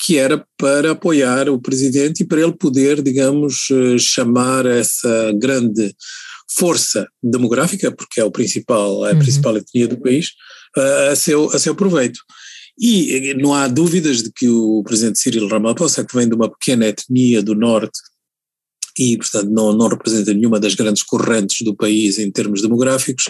que 0.01 0.17
era 0.17 0.43
para 0.57 0.91
apoiar 0.91 1.47
o 1.47 1.61
presidente 1.61 2.23
e 2.23 2.25
para 2.25 2.41
ele 2.41 2.53
poder, 2.53 3.03
digamos, 3.03 3.67
eh, 3.71 3.97
chamar 3.99 4.65
essa 4.65 5.31
grande 5.33 5.95
força 6.57 7.07
demográfica, 7.21 7.91
porque 7.91 8.19
é 8.19 8.23
o 8.23 8.31
principal, 8.31 9.05
é 9.05 9.11
a 9.11 9.13
uhum. 9.13 9.19
principal 9.19 9.57
etnia 9.57 9.87
do 9.87 10.01
país, 10.01 10.31
eh, 10.75 11.09
a 11.11 11.15
seu, 11.15 11.51
a 11.51 11.59
seu 11.59 11.75
proveito. 11.75 12.19
E 12.79 13.35
não 13.35 13.53
há 13.53 13.67
dúvidas 13.67 14.23
de 14.23 14.31
que 14.31 14.49
o 14.49 14.81
presidente 14.83 15.19
Cyril 15.19 15.47
Ramaphosa, 15.47 16.03
que 16.03 16.15
vem 16.15 16.27
de 16.27 16.33
uma 16.33 16.49
pequena 16.49 16.87
etnia 16.87 17.43
do 17.43 17.53
norte 17.53 17.99
e, 18.97 19.17
portanto, 19.17 19.51
não, 19.51 19.71
não 19.71 19.87
representa 19.87 20.33
nenhuma 20.33 20.59
das 20.59 20.73
grandes 20.73 21.03
correntes 21.03 21.63
do 21.63 21.75
país 21.75 22.17
em 22.17 22.31
termos 22.31 22.61
demográficos, 22.61 23.25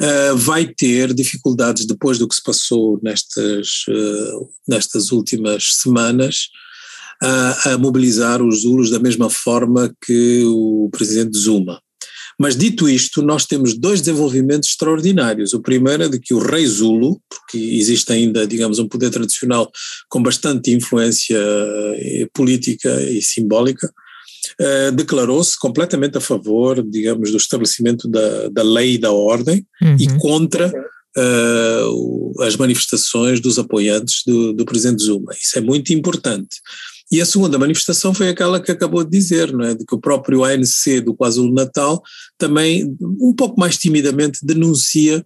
uh, 0.00 0.36
vai 0.36 0.66
ter 0.66 1.12
dificuldades 1.14 1.86
depois 1.86 2.18
do 2.18 2.28
que 2.28 2.34
se 2.34 2.42
passou 2.42 2.98
nestas, 3.02 3.84
uh, 3.88 4.48
nestas 4.68 5.12
últimas 5.12 5.74
semanas 5.74 6.48
uh, 7.22 7.70
a 7.70 7.78
mobilizar 7.78 8.42
os 8.42 8.62
Zulus 8.62 8.90
da 8.90 8.98
mesma 8.98 9.30
forma 9.30 9.94
que 10.04 10.44
o 10.44 10.88
presidente 10.92 11.36
Zuma. 11.38 11.80
Mas 12.38 12.54
dito 12.54 12.88
isto, 12.88 13.22
nós 13.22 13.46
temos 13.46 13.78
dois 13.78 14.00
desenvolvimentos 14.00 14.68
extraordinários. 14.68 15.54
O 15.54 15.62
primeiro 15.62 16.02
é 16.02 16.08
de 16.08 16.20
que 16.20 16.34
o 16.34 16.38
rei 16.38 16.66
Zulu, 16.66 17.18
porque 17.30 17.56
existe 17.56 18.12
ainda, 18.12 18.46
digamos, 18.46 18.78
um 18.78 18.86
poder 18.86 19.10
tradicional 19.10 19.70
com 20.08 20.22
bastante 20.22 20.70
influência 20.70 21.38
eh, 21.38 22.28
política 22.34 22.90
e 23.04 23.22
simbólica, 23.22 23.90
uh, 24.60 24.92
declarou-se 24.92 25.58
completamente 25.58 26.18
a 26.18 26.20
favor, 26.20 26.82
digamos, 26.82 27.30
do 27.30 27.36
estabelecimento 27.36 28.08
da, 28.08 28.48
da 28.48 28.62
lei 28.62 28.94
e 28.94 28.98
da 28.98 29.12
ordem 29.12 29.66
uhum. 29.82 29.96
e 29.98 30.18
contra 30.18 30.72
uh, 31.16 32.42
as 32.42 32.56
manifestações 32.56 33.40
dos 33.40 33.58
apoiantes 33.58 34.22
do, 34.26 34.52
do 34.52 34.64
presidente 34.64 35.02
Zuma. 35.02 35.32
Isso 35.40 35.58
é 35.58 35.60
muito 35.60 35.92
importante. 35.92 36.56
E 37.10 37.20
a 37.20 37.26
segunda 37.26 37.58
manifestação 37.58 38.12
foi 38.12 38.28
aquela 38.28 38.60
que 38.60 38.72
acabou 38.72 39.04
de 39.04 39.10
dizer, 39.10 39.52
não 39.52 39.64
é? 39.64 39.74
de 39.74 39.84
que 39.86 39.94
o 39.94 40.00
próprio 40.00 40.42
ANC 40.42 41.00
do 41.04 41.14
KwaZulu-Natal 41.14 42.02
também, 42.36 42.96
um 43.00 43.32
pouco 43.32 43.58
mais 43.60 43.76
timidamente, 43.76 44.40
denuncia 44.42 45.24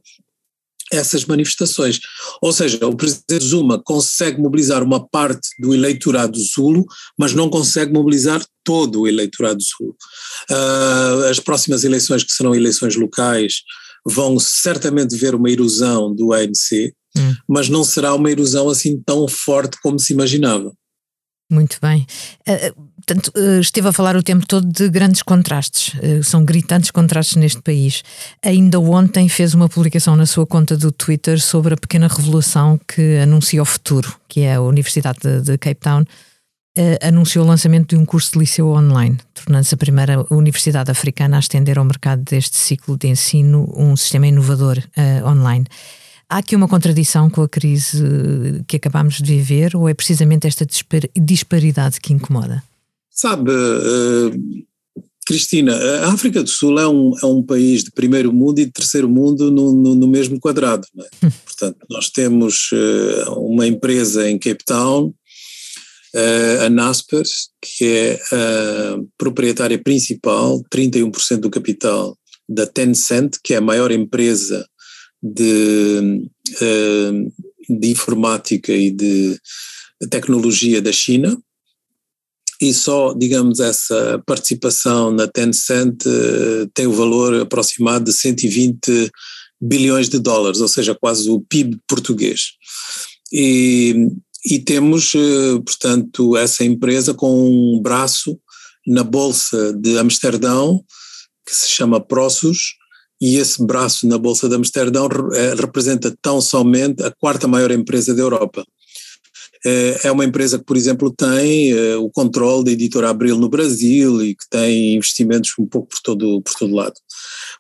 essas 0.93 1.25
manifestações. 1.25 2.01
Ou 2.43 2.53
seja, 2.53 2.85
o 2.87 2.97
presidente 2.97 3.45
Zuma 3.45 3.81
consegue 3.83 4.41
mobilizar 4.41 4.83
uma 4.83 5.07
parte 5.09 5.49
do 5.59 5.75
eleitorado 5.75 6.39
Zulo, 6.39 6.85
mas 7.19 7.33
não 7.33 7.49
consegue 7.49 7.93
mobilizar 7.93 8.45
todo 8.65 9.03
o 9.03 9.09
eleitorado 9.09 9.63
Zulo. 9.63 9.97
Uh, 10.51 11.25
as 11.31 11.39
próximas 11.39 11.85
eleições, 11.85 12.25
que 12.25 12.33
serão 12.33 12.55
eleições 12.55 12.97
locais, 12.97 13.63
vão 14.05 14.39
certamente 14.39 15.17
ver 15.17 15.35
uma 15.35 15.51
erosão 15.51 16.15
do 16.15 16.33
ANC, 16.33 16.93
hum. 17.17 17.35
mas 17.49 17.69
não 17.69 17.85
será 17.85 18.15
uma 18.15 18.31
erosão 18.31 18.69
assim 18.69 19.01
tão 19.05 19.29
forte 19.29 19.79
como 19.83 19.99
se 19.99 20.13
imaginava. 20.13 20.73
Muito 21.51 21.79
bem. 21.83 22.07
Uh, 22.49 22.83
portanto, 22.95 23.33
uh, 23.37 23.59
esteve 23.59 23.89
a 23.89 23.93
falar 23.93 24.15
o 24.15 24.23
tempo 24.23 24.47
todo 24.47 24.65
de 24.65 24.89
grandes 24.89 25.21
contrastes. 25.21 25.95
Uh, 25.95 26.23
são 26.23 26.45
gritantes 26.45 26.93
contrastes 26.93 27.37
neste 27.37 27.61
país. 27.61 28.05
Ainda 28.41 28.79
ontem 28.79 29.29
fez 29.29 29.53
uma 29.53 29.69
publicação 29.69 30.15
na 30.15 30.27
sua 30.27 30.47
conta 30.47 30.77
do 30.77 30.93
Twitter 30.93 31.41
sobre 31.41 31.75
a 31.75 31.77
pequena 31.77 32.07
revelação 32.07 32.79
que 32.87 33.19
anuncia 33.19 33.61
o 33.61 33.65
futuro, 33.65 34.15
que 34.29 34.43
é 34.43 34.55
a 34.55 34.61
Universidade 34.61 35.19
de, 35.43 35.59
Cape 35.59 35.81
Town. 35.81 36.05
anunciou 37.03 37.45
o 37.45 37.49
lançamento 37.49 37.97
de 37.97 37.97
um 37.97 38.05
curso 38.05 38.33
de 38.33 38.39
liceu 38.39 38.69
online, 38.69 39.19
tornando-se 39.35 39.75
a 39.75 39.79
primeira 39.79 40.25
universidade 40.31 40.89
africana 40.89 41.37
a 41.37 41.41
estender 41.41 41.81
ao 41.81 41.85
mercado 41.85 42.23
deste 42.23 42.57
ciclo 42.57 42.97
de 42.97 43.09
ensino 43.09 43.69
um 43.77 43.97
sistema 43.97 44.29
inovador 44.29 44.79
online. 45.27 45.67
Há 46.31 46.39
aqui 46.39 46.55
uma 46.55 46.69
contradição 46.69 47.29
com 47.29 47.43
a 47.43 47.49
crise 47.49 48.05
que 48.69 48.77
acabamos 48.77 49.17
de 49.17 49.35
viver 49.35 49.75
ou 49.75 49.89
é 49.89 49.95
precisamente 49.95 50.47
esta 50.47 50.65
disparidade 51.21 52.01
que 52.01 52.13
incomoda? 52.13 52.63
Sabe, 53.11 53.51
uh, 53.51 54.65
Cristina, 55.27 55.75
a 55.75 56.13
África 56.13 56.41
do 56.41 56.49
Sul 56.49 56.79
é 56.79 56.87
um, 56.87 57.11
é 57.21 57.27
um 57.27 57.43
país 57.43 57.83
de 57.83 57.91
primeiro 57.91 58.33
mundo 58.33 58.61
e 58.61 58.65
de 58.65 58.71
terceiro 58.71 59.09
mundo 59.09 59.51
no, 59.51 59.73
no, 59.73 59.97
no 59.97 60.07
mesmo 60.07 60.39
quadrado. 60.39 60.87
É? 61.01 61.27
Hum. 61.27 61.31
Portanto, 61.45 61.79
nós 61.91 62.11
temos 62.11 62.71
uh, 62.73 63.33
uma 63.33 63.67
empresa 63.67 64.31
em 64.31 64.39
Cape 64.39 64.65
Town, 64.65 65.09
uh, 65.09 66.65
a 66.65 66.71
Nasper, 66.71 67.25
que 67.61 67.85
é 67.85 68.21
a 68.33 68.99
proprietária 69.19 69.83
principal, 69.83 70.63
31% 70.73 71.39
do 71.39 71.51
capital 71.51 72.17
da 72.49 72.69
Tencent, 72.69 73.37
que 73.43 73.53
é 73.53 73.57
a 73.57 73.61
maior 73.61 73.91
empresa 73.91 74.65
de, 75.23 76.29
eh, 76.61 77.13
de 77.69 77.89
informática 77.89 78.73
e 78.73 78.91
de 78.91 79.39
tecnologia 80.09 80.81
da 80.81 80.93
China, 80.93 81.37
e 82.61 82.75
só, 82.75 83.15
digamos, 83.15 83.59
essa 83.59 84.23
participação 84.27 85.11
na 85.11 85.27
Tencent 85.27 86.05
eh, 86.07 86.69
tem 86.75 86.87
o 86.87 86.93
valor 86.93 87.41
aproximado 87.41 88.05
de 88.05 88.13
120 88.13 89.11
bilhões 89.59 90.11
de 90.11 90.19
dólares, 90.19 90.61
ou 90.61 90.69
seja, 90.69 90.95
quase 90.95 91.31
o 91.31 91.41
PIB 91.41 91.79
português. 91.89 92.53
E, 93.33 94.09
e 94.45 94.59
temos, 94.59 95.15
eh, 95.15 95.59
portanto, 95.65 96.37
essa 96.37 96.63
empresa 96.63 97.15
com 97.15 97.49
um 97.49 97.81
braço 97.81 98.39
na 98.87 99.05
Bolsa 99.05 99.73
de 99.73 99.99
Amsterdão, 99.99 100.85
que 101.47 101.57
se 101.57 101.69
chama 101.69 102.01
Prosus, 102.01 102.75
e 103.21 103.37
esse 103.37 103.65
braço 103.65 104.07
na 104.07 104.17
Bolsa 104.17 104.49
de 104.49 104.55
Amsterdão 104.55 105.07
eh, 105.35 105.55
representa 105.55 106.17
tão 106.23 106.41
somente 106.41 107.03
a 107.03 107.11
quarta 107.11 107.47
maior 107.47 107.71
empresa 107.71 108.15
da 108.15 108.23
Europa. 108.23 108.65
Eh, 109.67 110.01
é 110.05 110.11
uma 110.11 110.25
empresa 110.25 110.59
que, 110.59 110.65
por 110.65 110.75
exemplo, 110.75 111.13
tem 111.13 111.71
eh, 111.71 111.97
o 111.97 112.09
controle 112.09 112.65
da 112.65 112.71
editora 112.71 113.11
Abril 113.11 113.37
no 113.37 113.51
Brasil 113.51 114.25
e 114.25 114.35
que 114.35 114.49
tem 114.49 114.95
investimentos 114.95 115.53
um 115.59 115.67
pouco 115.67 115.89
por 115.89 115.99
todo, 116.03 116.41
por 116.41 116.55
todo 116.55 116.75
lado. 116.75 116.95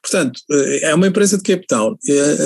Portanto, 0.00 0.40
é 0.80 0.94
uma 0.94 1.06
empresa 1.06 1.36
de 1.36 1.42
Cape 1.42 1.66
Town. 1.66 1.94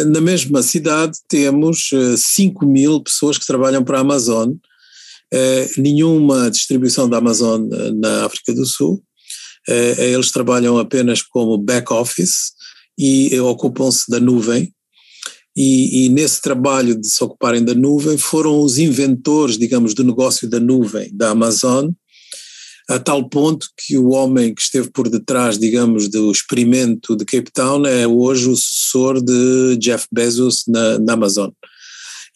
Na 0.09 0.21
mesma 0.21 0.61
cidade 0.61 1.17
temos 1.29 1.91
5 2.17 2.67
mil 2.67 3.01
pessoas 3.01 3.39
que 3.39 3.47
trabalham 3.47 3.85
para 3.85 3.99
a 3.99 4.01
Amazon 4.01 4.55
nenhuma 5.79 6.51
distribuição 6.51 7.09
da 7.09 7.19
Amazon 7.19 7.69
na 7.95 8.25
África 8.25 8.53
do 8.53 8.67
Sul. 8.67 9.01
eles 9.69 10.33
trabalham 10.33 10.79
apenas 10.79 11.23
como 11.23 11.57
back-office 11.57 12.55
e 12.99 13.39
ocupam-se 13.41 14.11
da 14.11 14.21
nuvem. 14.21 14.73
E, 15.57 16.07
e, 16.07 16.09
nesse 16.09 16.43
trabalho 16.43 17.01
de 17.01 17.09
se 17.09 17.23
ocuparem 17.23 17.65
da 17.65 17.75
nuvem 17.75 18.19
foram 18.19 18.61
os 18.61 18.77
inventores, 18.77 19.57
digamos, 19.57 19.95
do 19.95 20.03
negócio 20.03 20.49
da 20.49 20.59
nuvem 20.59 21.11
da 21.15 21.31
Amazon, 21.31 21.91
a 22.89 22.99
tal 22.99 23.29
ponto 23.29 23.69
que 23.77 23.97
o 23.97 24.11
homem 24.11 24.55
que 24.55 24.61
esteve 24.61 24.91
por 24.91 25.09
detrás, 25.09 25.59
digamos, 25.59 26.09
do 26.09 26.31
experimento 26.31 27.17
de 27.17 27.25
Cape 27.25 27.51
Town 27.53 27.87
é 27.87 28.07
hoje 28.07 28.49
o 28.49 28.57
sucessor 28.57 29.23
de 29.23 29.77
Jeff 29.79 30.07
Bezos 30.13 30.65
na, 30.69 30.99
na 30.99 31.13
Amazon. 31.15 31.51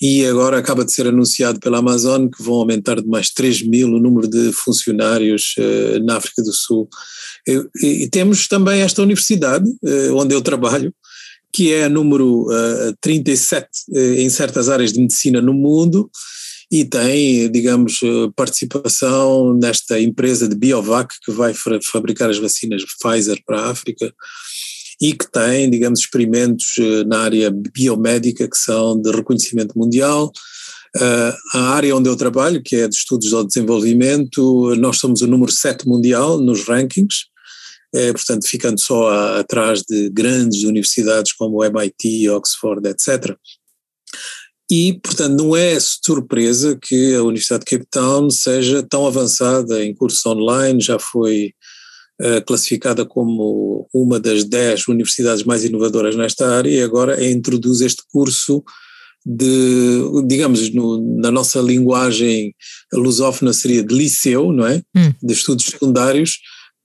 E 0.01 0.25
agora 0.27 0.59
acaba 0.59 0.85
de 0.85 0.93
ser 0.93 1.07
anunciado 1.07 1.59
pela 1.59 1.79
Amazon 1.79 2.29
que 2.29 2.43
vão 2.43 2.55
aumentar 2.55 3.01
de 3.01 3.09
mais 3.09 3.31
3 3.31 3.63
mil 3.67 3.89
o 3.89 4.01
número 4.01 4.29
de 4.29 4.53
funcionários 4.53 5.55
uh, 5.59 6.05
na 6.05 6.17
África 6.17 6.43
do 6.43 6.53
Sul. 6.53 6.89
E, 7.47 8.05
e, 8.05 8.09
temos 8.09 8.47
também 8.47 8.81
esta 8.81 9.03
universidade, 9.03 9.69
uh, 9.69 10.15
onde 10.15 10.35
eu 10.35 10.41
trabalho, 10.41 10.95
que 11.53 11.73
é 11.73 11.85
a 11.85 11.89
número 11.89 12.43
uh, 12.43 12.97
37 13.01 13.67
uh, 13.89 13.99
em 13.99 14.29
certas 14.31 14.69
áreas 14.69 14.93
de 14.93 15.01
medicina 15.01 15.41
no 15.41 15.53
mundo, 15.53 16.11
e 16.71 16.85
tem, 16.85 17.51
digamos, 17.51 17.99
eh, 18.03 18.31
participação 18.37 19.55
nesta 19.55 19.99
empresa 19.99 20.47
de 20.47 20.55
Biovac 20.55 21.15
que 21.25 21.33
vai 21.33 21.55
fabricar 21.55 22.29
as 22.29 22.39
vacinas 22.39 22.83
Pfizer 22.85 23.43
para 23.47 23.61
a 23.61 23.71
África 23.71 24.13
e 25.01 25.13
que 25.13 25.31
tem, 25.31 25.71
digamos, 25.71 26.01
experimentos 26.01 26.75
eh, 26.79 27.05
na 27.05 27.21
área 27.21 27.51
biomédica 27.51 28.49
que 28.49 28.59
são 28.59 29.01
de 29.01 29.11
reconhecimento 29.13 29.79
mundial. 29.79 30.33
Uh, 30.97 31.37
a 31.55 31.61
área 31.75 31.95
onde 31.95 32.09
eu 32.09 32.17
trabalho, 32.17 32.63
que 32.63 32.75
é 32.75 32.89
de 32.89 32.95
estudos 32.95 33.31
do 33.31 33.47
desenvolvimento, 33.47 34.75
nós 34.77 34.99
somos 34.99 35.21
o 35.21 35.27
número 35.27 35.53
7 35.53 35.87
mundial 35.87 36.39
nos 36.39 36.65
rankings, 36.65 37.27
é, 37.95 38.11
portanto, 38.13 38.49
ficando 38.49 38.81
só 38.81 39.09
a, 39.09 39.41
atrás 39.41 39.83
de 39.83 40.09
grandes 40.11 40.65
universidades 40.65 41.33
como 41.35 41.63
MIT, 41.63 42.29
Oxford, 42.31 42.89
etc. 42.89 43.37
E, 44.71 44.95
portanto, 45.03 45.43
não 45.43 45.55
é 45.55 45.79
surpresa 45.79 46.79
que 46.81 47.15
a 47.15 47.23
Universidade 47.23 47.65
de 47.65 47.71
Cape 47.71 47.89
Town 47.91 48.31
seja 48.31 48.83
tão 48.83 49.07
avançada 49.07 49.85
em 49.85 49.95
cursos 49.95 50.25
online, 50.27 50.81
já 50.81 50.99
foi 50.99 51.53
classificada 52.47 53.05
como 53.05 53.89
uma 53.95 54.19
das 54.19 54.45
dez 54.45 54.89
universidades 54.89 55.45
mais 55.45 55.65
inovadoras 55.65 56.17
nesta 56.17 56.49
área 56.49 56.69
e 56.69 56.83
agora 56.83 57.25
introduz 57.25 57.81
este 57.81 58.03
curso 58.11 58.65
de, 59.25 60.27
digamos, 60.27 60.73
no, 60.73 61.21
na 61.21 61.31
nossa 61.31 61.61
linguagem 61.61 62.55
lusófona 62.93 63.53
seria 63.53 63.83
de 63.83 63.95
liceu, 63.95 64.53
não 64.53 64.67
é? 64.67 64.83
Hum. 64.97 65.13
De 65.23 65.35
estudos 65.35 65.67
secundários, 65.67 66.39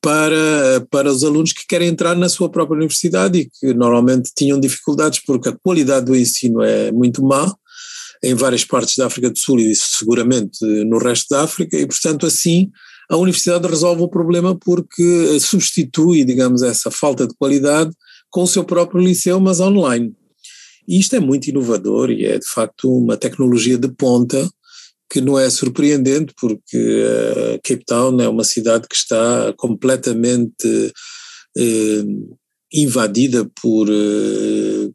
para, 0.04 0.86
para 0.92 1.10
os 1.10 1.24
alunos 1.24 1.54
que 1.54 1.66
querem 1.66 1.88
entrar 1.88 2.14
na 2.18 2.28
sua 2.28 2.50
própria 2.52 2.76
universidade 2.76 3.40
e 3.40 3.50
que 3.50 3.74
normalmente 3.74 4.32
tinham 4.36 4.60
dificuldades 4.60 5.20
porque 5.26 5.48
a 5.48 5.58
qualidade 5.64 6.06
do 6.06 6.16
ensino 6.16 6.62
é 6.62 6.92
muito 6.92 7.24
má 7.24 7.50
em 8.22 8.36
várias 8.36 8.66
partes 8.66 8.98
da 8.98 9.08
África 9.08 9.30
do 9.30 9.40
Sul 9.40 9.62
e 9.62 9.74
seguramente 9.74 10.60
no 10.86 10.98
resto 10.98 11.28
da 11.30 11.44
África, 11.44 11.78
e 11.78 11.88
portanto 11.88 12.26
assim 12.26 12.70
a 13.14 13.18
universidade 13.18 13.68
resolve 13.68 14.02
o 14.02 14.08
problema 14.08 14.58
porque 14.58 15.40
substitui, 15.40 16.26
digamos, 16.26 16.64
essa 16.64 16.90
falta 16.90 17.28
de 17.28 17.36
qualidade 17.36 17.92
com 18.32 18.42
o 18.42 18.48
seu 18.48 18.64
próprio 18.64 19.00
liceu, 19.00 19.40
mas 19.40 19.60
online. 19.60 20.12
E 20.88 21.00
isto 21.00 21.16
é 21.16 21.20
muito 21.20 21.48
inovador 21.48 22.10
e 22.10 22.26
é 22.26 22.40
de 22.40 22.48
facto 22.48 22.92
uma 22.92 23.16
tecnologia 23.16 23.78
de 23.78 23.88
ponta 23.88 24.50
que 25.12 25.22
não 25.22 25.38
é 25.38 25.48
surpreendente 25.48 26.34
porque 26.42 26.76
uh, 26.76 27.60
Cape 27.64 27.86
Town 27.86 28.20
é 28.20 28.28
uma 28.28 28.44
cidade 28.44 28.88
que 28.88 28.96
está 28.96 29.54
completamente 29.58 30.92
uh, 31.56 32.38
invadida 32.74 33.48
por, 33.62 33.88
eh, 33.88 34.90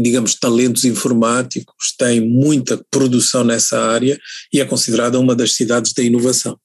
digamos, 0.00 0.36
talentos 0.36 0.86
informáticos, 0.86 1.94
tem 1.98 2.18
muita 2.18 2.82
produção 2.90 3.44
nessa 3.44 3.78
área 3.78 4.18
e 4.50 4.58
é 4.58 4.64
considerada 4.64 5.20
uma 5.20 5.36
das 5.36 5.52
cidades 5.52 5.92
da 5.92 6.02
inovação. 6.02 6.58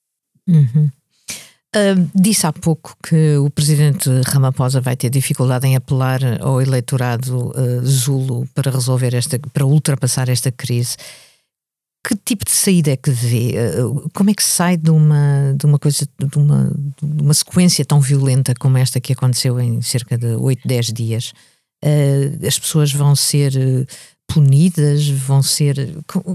Uh, 1.76 2.10
disse 2.16 2.48
há 2.48 2.54
pouco 2.54 2.96
que 3.04 3.36
o 3.36 3.50
presidente 3.50 4.10
Ramaphosa 4.28 4.80
vai 4.80 4.96
ter 4.96 5.10
dificuldade 5.10 5.68
em 5.68 5.76
apelar 5.76 6.22
ao 6.42 6.62
eleitorado 6.62 7.50
uh, 7.50 7.86
Zulu 7.86 8.48
para 8.54 8.72
resolver 8.72 9.14
esta, 9.14 9.38
para 9.52 9.66
ultrapassar 9.66 10.30
esta 10.30 10.52
crise 10.52 10.96
que 12.06 12.16
tipo 12.24 12.46
de 12.46 12.52
saída 12.52 12.92
é 12.92 12.96
que 12.96 13.10
vê? 13.10 13.56
Eh, 13.56 13.78
como 14.14 14.30
é 14.30 14.34
que 14.34 14.44
sai 14.44 14.78
de 14.78 14.92
uma, 14.92 15.56
de 15.58 15.66
uma 15.66 15.80
coisa, 15.80 16.08
de 16.20 16.38
uma, 16.38 16.72
de 17.02 17.22
uma 17.24 17.34
sequência 17.34 17.84
tão 17.84 18.00
violenta 18.00 18.54
como 18.54 18.78
esta 18.78 19.02
que 19.02 19.14
aconteceu 19.14 19.60
em 19.60 19.82
cerca 19.82 20.18
de 20.18 20.36
8, 20.36 20.68
10 20.68 20.94
dias? 20.94 21.34
Uh, 21.84 22.46
as 22.46 22.60
pessoas 22.60 22.92
vão 22.92 23.16
ser 23.16 23.54
punidas, 24.28 25.08
vão 25.08 25.42
ser. 25.42 25.76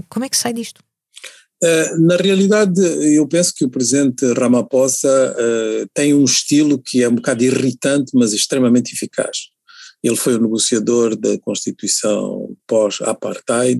Como 0.09 0.25
é 0.25 0.29
que 0.29 0.37
sai 0.37 0.53
disto? 0.53 0.83
Uh, 1.63 2.01
na 2.01 2.15
realidade, 2.15 2.81
eu 3.15 3.27
penso 3.27 3.53
que 3.55 3.63
o 3.63 3.69
presidente 3.69 4.25
Ramaphosa 4.33 5.35
uh, 5.37 5.87
tem 5.93 6.13
um 6.13 6.23
estilo 6.23 6.81
que 6.81 7.03
é 7.03 7.07
um 7.07 7.15
bocado 7.15 7.43
irritante, 7.43 8.11
mas 8.15 8.33
extremamente 8.33 8.93
eficaz. 8.93 9.49
Ele 10.03 10.15
foi 10.15 10.35
o 10.35 10.41
negociador 10.41 11.15
da 11.15 11.37
Constituição 11.39 12.55
pós-apartheid, 12.65 13.79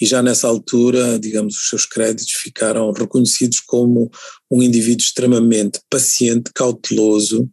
e 0.00 0.06
já 0.06 0.20
nessa 0.20 0.48
altura, 0.48 1.16
digamos, 1.16 1.54
os 1.54 1.68
seus 1.68 1.86
créditos 1.86 2.32
ficaram 2.32 2.90
reconhecidos 2.90 3.60
como 3.60 4.10
um 4.50 4.60
indivíduo 4.60 5.04
extremamente 5.04 5.78
paciente, 5.88 6.50
cauteloso, 6.52 7.48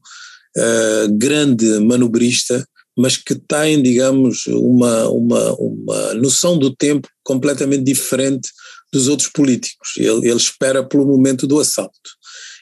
uh, 0.58 1.14
grande 1.16 1.80
manobrista, 1.80 2.66
mas 2.98 3.18
que 3.18 3.36
tem, 3.36 3.84
digamos, 3.84 4.48
uma, 4.48 5.10
uma, 5.10 5.54
uma 5.54 6.14
noção 6.16 6.58
do 6.58 6.76
tempo 6.76 7.08
completamente 7.24 7.84
diferente 7.84 8.50
dos 8.92 9.08
outros 9.08 9.30
políticos. 9.30 9.90
Ele, 9.98 10.28
ele 10.28 10.38
espera 10.38 10.84
pelo 10.84 11.06
momento 11.06 11.46
do 11.46 11.60
assalto. 11.60 12.10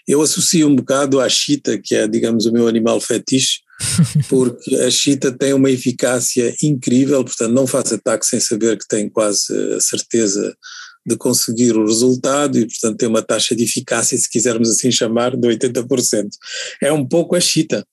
Eu 0.07 0.21
associo 0.21 0.67
um 0.67 0.75
bocado 0.75 1.19
à 1.19 1.27
chita, 1.27 1.77
que 1.77 1.95
é, 1.95 2.07
digamos, 2.07 2.45
o 2.45 2.51
meu 2.51 2.67
animal 2.67 2.99
fetiche, 3.01 3.59
porque 4.29 4.75
a 4.75 4.89
chita 4.89 5.31
tem 5.31 5.53
uma 5.53 5.69
eficácia 5.69 6.55
incrível, 6.63 7.23
portanto 7.23 7.51
não 7.51 7.67
faz 7.67 7.91
ataque 7.93 8.25
sem 8.25 8.39
saber 8.39 8.77
que 8.77 8.87
tem 8.87 9.09
quase 9.09 9.53
a 9.73 9.79
certeza 9.79 10.55
de 11.05 11.15
conseguir 11.15 11.77
o 11.77 11.85
resultado 11.85 12.57
e 12.57 12.67
portanto 12.67 12.97
tem 12.97 13.07
uma 13.07 13.21
taxa 13.21 13.55
de 13.55 13.63
eficácia, 13.63 14.17
se 14.17 14.29
quisermos 14.29 14.69
assim 14.69 14.91
chamar, 14.91 15.37
de 15.37 15.47
80%. 15.47 16.27
É 16.81 16.91
um 16.91 17.05
pouco 17.05 17.35
a 17.35 17.39
chita, 17.39 17.85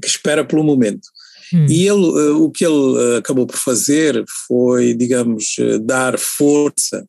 que 0.00 0.06
espera 0.06 0.44
pelo 0.44 0.62
momento. 0.62 1.08
Hum. 1.52 1.66
E 1.68 1.86
ele, 1.86 2.06
eh, 2.06 2.30
o 2.30 2.48
que 2.48 2.64
ele 2.64 3.14
eh, 3.14 3.16
acabou 3.18 3.44
por 3.44 3.56
fazer 3.56 4.22
foi, 4.46 4.94
digamos, 4.94 5.56
eh, 5.58 5.78
dar 5.80 6.16
força 6.16 7.04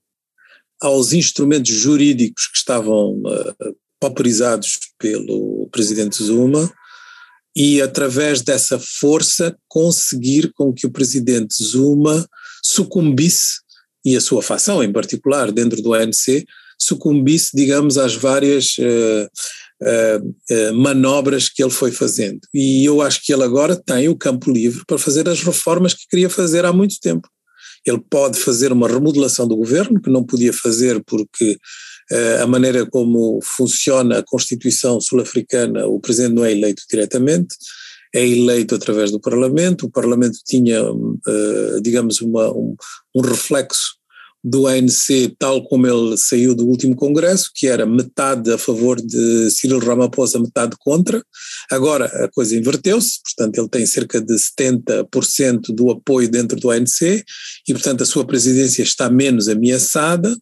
aos 0.81 1.13
instrumentos 1.13 1.71
jurídicos 1.71 2.47
que 2.47 2.57
estavam 2.57 3.21
pauperizados 3.99 4.79
pelo 4.97 5.69
presidente 5.71 6.23
Zuma, 6.23 6.71
e, 7.55 7.81
através 7.81 8.41
dessa 8.41 8.79
força, 8.79 9.55
conseguir 9.67 10.51
com 10.53 10.73
que 10.73 10.87
o 10.87 10.91
presidente 10.91 11.61
Zuma 11.61 12.25
sucumbisse, 12.63 13.59
e 14.03 14.15
a 14.15 14.21
sua 14.21 14.41
facção 14.41 14.83
em 14.83 14.91
particular, 14.91 15.51
dentro 15.51 15.81
do 15.81 15.93
ANC, 15.93 16.45
sucumbisse, 16.79 17.51
digamos, 17.53 17.97
às 17.97 18.15
várias 18.15 18.77
uh, 18.79 19.29
uh, 19.83 20.27
uh, 20.27 20.73
manobras 20.73 21.47
que 21.47 21.61
ele 21.61 21.71
foi 21.71 21.91
fazendo. 21.91 22.39
E 22.53 22.83
eu 22.83 23.01
acho 23.01 23.21
que 23.23 23.31
ele 23.31 23.43
agora 23.43 23.75
tem 23.75 24.09
o 24.09 24.15
campo 24.15 24.49
livre 24.49 24.83
para 24.87 24.97
fazer 24.97 25.29
as 25.29 25.43
reformas 25.43 25.93
que 25.93 26.07
queria 26.09 26.29
fazer 26.29 26.65
há 26.65 26.73
muito 26.73 26.99
tempo. 26.99 27.27
Ele 27.85 28.01
pode 28.09 28.39
fazer 28.39 28.71
uma 28.71 28.87
remodelação 28.87 29.47
do 29.47 29.57
governo, 29.57 30.01
que 30.01 30.09
não 30.09 30.23
podia 30.23 30.53
fazer 30.53 31.03
porque 31.05 31.57
a 32.41 32.47
maneira 32.47 32.85
como 32.85 33.39
funciona 33.41 34.19
a 34.19 34.23
Constituição 34.23 34.99
sul-africana, 34.99 35.87
o 35.87 35.99
presidente 35.99 36.35
não 36.35 36.43
é 36.43 36.51
eleito 36.51 36.83
diretamente, 36.89 37.55
é 38.13 38.27
eleito 38.27 38.75
através 38.75 39.11
do 39.11 39.19
Parlamento. 39.19 39.85
O 39.85 39.91
Parlamento 39.91 40.37
tinha, 40.45 40.83
digamos, 41.81 42.19
uma, 42.19 42.51
um, 42.51 42.75
um 43.15 43.21
reflexo 43.21 44.00
do 44.43 44.67
ANC 44.67 45.35
tal 45.37 45.63
como 45.63 45.85
ele 45.85 46.17
saiu 46.17 46.55
do 46.55 46.65
último 46.65 46.95
congresso, 46.95 47.51
que 47.53 47.67
era 47.67 47.85
metade 47.85 48.51
a 48.51 48.57
favor 48.57 48.99
de 48.99 49.49
Cyril 49.51 49.79
Ramaphosa, 49.79 50.39
metade 50.39 50.75
contra. 50.79 51.23
Agora 51.69 52.05
a 52.05 52.29
coisa 52.29 52.55
inverteu-se, 52.55 53.19
portanto 53.23 53.57
ele 53.57 53.69
tem 53.69 53.85
cerca 53.85 54.19
de 54.19 54.33
70% 54.33 55.73
do 55.75 55.91
apoio 55.91 56.29
dentro 56.29 56.59
do 56.59 56.71
ANC 56.71 57.23
e 57.67 57.73
portanto 57.73 58.01
a 58.01 58.05
sua 58.05 58.25
presidência 58.25 58.83
está 58.83 59.09
menos 59.09 59.47
ameaçada 59.47 60.35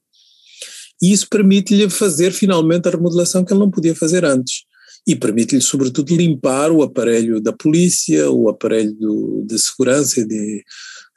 e 1.01 1.13
isso 1.13 1.27
permite-lhe 1.29 1.89
fazer 1.89 2.31
finalmente 2.31 2.87
a 2.87 2.91
remodelação 2.91 3.43
que 3.43 3.53
ele 3.53 3.59
não 3.59 3.71
podia 3.71 3.95
fazer 3.95 4.25
antes. 4.25 4.63
E 5.07 5.15
permite-lhe, 5.15 5.61
sobretudo, 5.61 6.15
limpar 6.15 6.71
o 6.71 6.83
aparelho 6.83 7.39
da 7.39 7.53
polícia, 7.53 8.29
o 8.29 8.49
aparelho 8.49 8.93
do, 8.93 9.45
de 9.47 9.57
segurança, 9.57 10.25
de, 10.25 10.59
eh, 10.59 10.63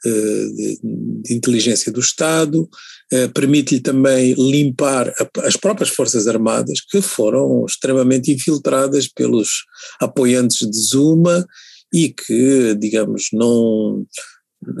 de, 0.09 0.79
de, 1.23 1.33
inteligência 1.33 1.91
do 1.91 1.99
Estado, 1.99 2.69
eh, 3.11 3.27
permite-lhe 3.29 3.79
também 3.79 4.33
limpar 4.33 5.13
as 5.43 5.55
próprias 5.55 5.89
Forças 5.89 6.27
Armadas, 6.27 6.81
que 6.81 7.01
foram 7.01 7.65
extremamente 7.65 8.31
infiltradas 8.31 9.07
pelos 9.07 9.65
apoiantes 9.99 10.69
de 10.69 10.77
Zuma 10.77 11.45
e 11.93 12.09
que, 12.09 12.75
digamos, 12.75 13.27
não 13.31 14.05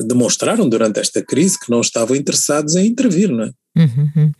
demonstraram 0.07 0.67
durante 0.67 0.99
esta 0.99 1.21
crise 1.23 1.59
que 1.59 1.69
não 1.69 1.81
estavam 1.81 2.15
interessados 2.15 2.75
em 2.75 2.87
intervir, 2.87 3.29
não 3.29 3.45
é? 3.45 3.51
Uhum. 3.75 4.31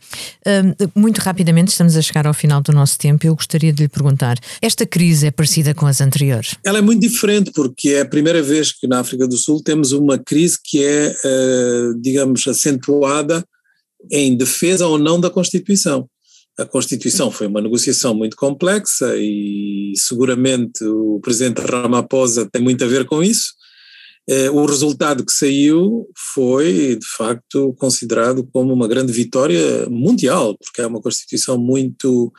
Uh, 0.46 0.90
muito 0.94 1.18
rapidamente, 1.18 1.72
estamos 1.72 1.96
a 1.96 2.02
chegar 2.02 2.24
ao 2.24 2.34
final 2.34 2.62
do 2.62 2.72
nosso 2.72 2.96
tempo. 2.96 3.26
Eu 3.26 3.34
gostaria 3.34 3.72
de 3.72 3.82
lhe 3.82 3.88
perguntar: 3.88 4.38
esta 4.62 4.86
crise 4.86 5.26
é 5.26 5.30
parecida 5.30 5.74
com 5.74 5.86
as 5.86 6.00
anteriores? 6.00 6.54
Ela 6.64 6.78
é 6.78 6.80
muito 6.80 7.00
diferente, 7.00 7.50
porque 7.52 7.90
é 7.90 8.00
a 8.02 8.06
primeira 8.06 8.40
vez 8.42 8.72
que 8.72 8.86
na 8.86 9.00
África 9.00 9.26
do 9.26 9.36
Sul 9.36 9.60
temos 9.62 9.90
uma 9.90 10.18
crise 10.18 10.56
que 10.62 10.84
é, 10.84 11.10
uh, 11.10 12.00
digamos, 12.00 12.46
acentuada 12.46 13.44
em 14.10 14.36
defesa 14.36 14.86
ou 14.86 14.98
não 14.98 15.18
da 15.18 15.30
Constituição. 15.30 16.08
A 16.56 16.64
Constituição 16.64 17.32
foi 17.32 17.48
uma 17.48 17.60
negociação 17.60 18.14
muito 18.14 18.36
complexa 18.36 19.16
e 19.16 19.92
seguramente 19.96 20.84
o 20.84 21.18
presidente 21.20 21.60
Ramaphosa 21.60 22.48
tem 22.50 22.62
muito 22.62 22.84
a 22.84 22.86
ver 22.86 23.06
com 23.06 23.22
isso. 23.22 23.54
Eh, 24.28 24.48
o 24.50 24.64
resultado 24.64 25.24
que 25.24 25.32
saiu 25.32 26.08
foi, 26.34 26.96
de 26.96 27.06
facto, 27.06 27.74
considerado 27.78 28.48
como 28.52 28.72
uma 28.72 28.88
grande 28.88 29.12
vitória 29.12 29.86
mundial, 29.90 30.56
porque 30.58 30.80
é 30.80 30.86
uma 30.86 31.00
Constituição 31.00 31.58
muito, 31.58 32.32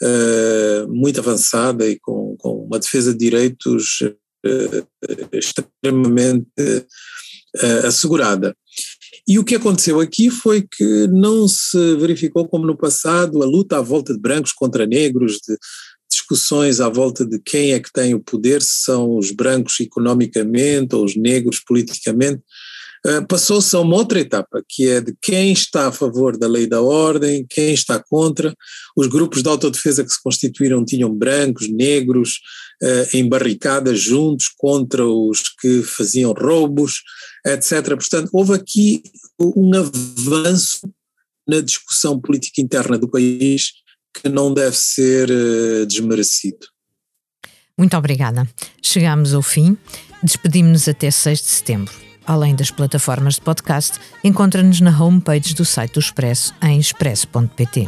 eh, 0.00 0.86
muito 0.88 1.18
avançada 1.18 1.88
e 1.88 1.98
com, 1.98 2.36
com 2.38 2.66
uma 2.66 2.78
defesa 2.78 3.12
de 3.12 3.18
direitos 3.18 4.00
eh, 4.44 4.84
extremamente 5.32 6.46
assegurada. 7.84 8.54
E 9.26 9.38
o 9.38 9.44
que 9.44 9.54
aconteceu 9.54 10.00
aqui 10.00 10.28
foi 10.28 10.62
que 10.62 11.06
não 11.06 11.48
se 11.48 11.96
verificou 11.96 12.46
como 12.46 12.66
no 12.66 12.76
passado 12.76 13.42
a 13.42 13.46
luta 13.46 13.78
à 13.78 13.80
volta 13.80 14.12
de 14.12 14.20
brancos 14.20 14.52
contra 14.52 14.86
negros, 14.86 15.34
de 15.34 15.56
discussões 16.24 16.80
à 16.80 16.88
volta 16.88 17.24
de 17.24 17.38
quem 17.38 17.72
é 17.72 17.80
que 17.80 17.92
tem 17.92 18.14
o 18.14 18.20
poder, 18.20 18.62
se 18.62 18.84
são 18.84 19.16
os 19.16 19.30
brancos 19.30 19.78
economicamente 19.80 20.94
ou 20.94 21.04
os 21.04 21.14
negros 21.14 21.60
politicamente. 21.60 22.42
Uh, 23.06 23.26
Passou-se 23.28 23.76
a 23.76 23.80
uma 23.80 23.96
outra 23.96 24.18
etapa, 24.18 24.64
que 24.66 24.88
é 24.88 25.00
de 25.02 25.14
quem 25.20 25.52
está 25.52 25.88
a 25.88 25.92
favor 25.92 26.38
da 26.38 26.48
lei 26.48 26.66
da 26.66 26.80
ordem, 26.80 27.46
quem 27.48 27.74
está 27.74 28.02
contra. 28.02 28.54
Os 28.96 29.06
grupos 29.08 29.42
de 29.42 29.48
autodefesa 29.50 30.02
que 30.02 30.10
se 30.10 30.22
constituíram 30.22 30.84
tinham 30.84 31.14
brancos, 31.14 31.68
negros, 31.68 32.40
uh, 32.82 33.16
em 33.16 33.28
barricadas 33.28 34.00
juntos 34.00 34.48
contra 34.56 35.06
os 35.06 35.42
que 35.60 35.82
faziam 35.82 36.32
roubos 36.32 37.02
etc. 37.46 37.88
Portanto, 37.88 38.30
houve 38.32 38.54
aqui 38.54 39.02
um 39.38 39.70
avanço 39.74 40.88
na 41.46 41.60
discussão 41.60 42.18
política 42.18 42.62
interna 42.62 42.96
do 42.96 43.08
país 43.10 43.83
que 44.14 44.28
não 44.28 44.52
deve 44.52 44.76
ser 44.76 45.30
uh, 45.30 45.86
desmerecido. 45.86 46.66
Muito 47.76 47.96
obrigada. 47.96 48.48
Chegamos 48.82 49.34
ao 49.34 49.42
fim. 49.42 49.76
Despedimos-nos 50.22 50.88
até 50.88 51.10
6 51.10 51.38
de 51.40 51.46
setembro. 51.46 51.94
Além 52.26 52.54
das 52.54 52.70
plataformas 52.70 53.34
de 53.34 53.42
podcast, 53.42 53.98
encontra-nos 54.22 54.80
na 54.80 54.90
homepage 54.98 55.54
do 55.54 55.64
site 55.64 55.94
do 55.94 56.00
Expresso 56.00 56.54
em 56.62 56.78
expresso.pt. 56.78 57.86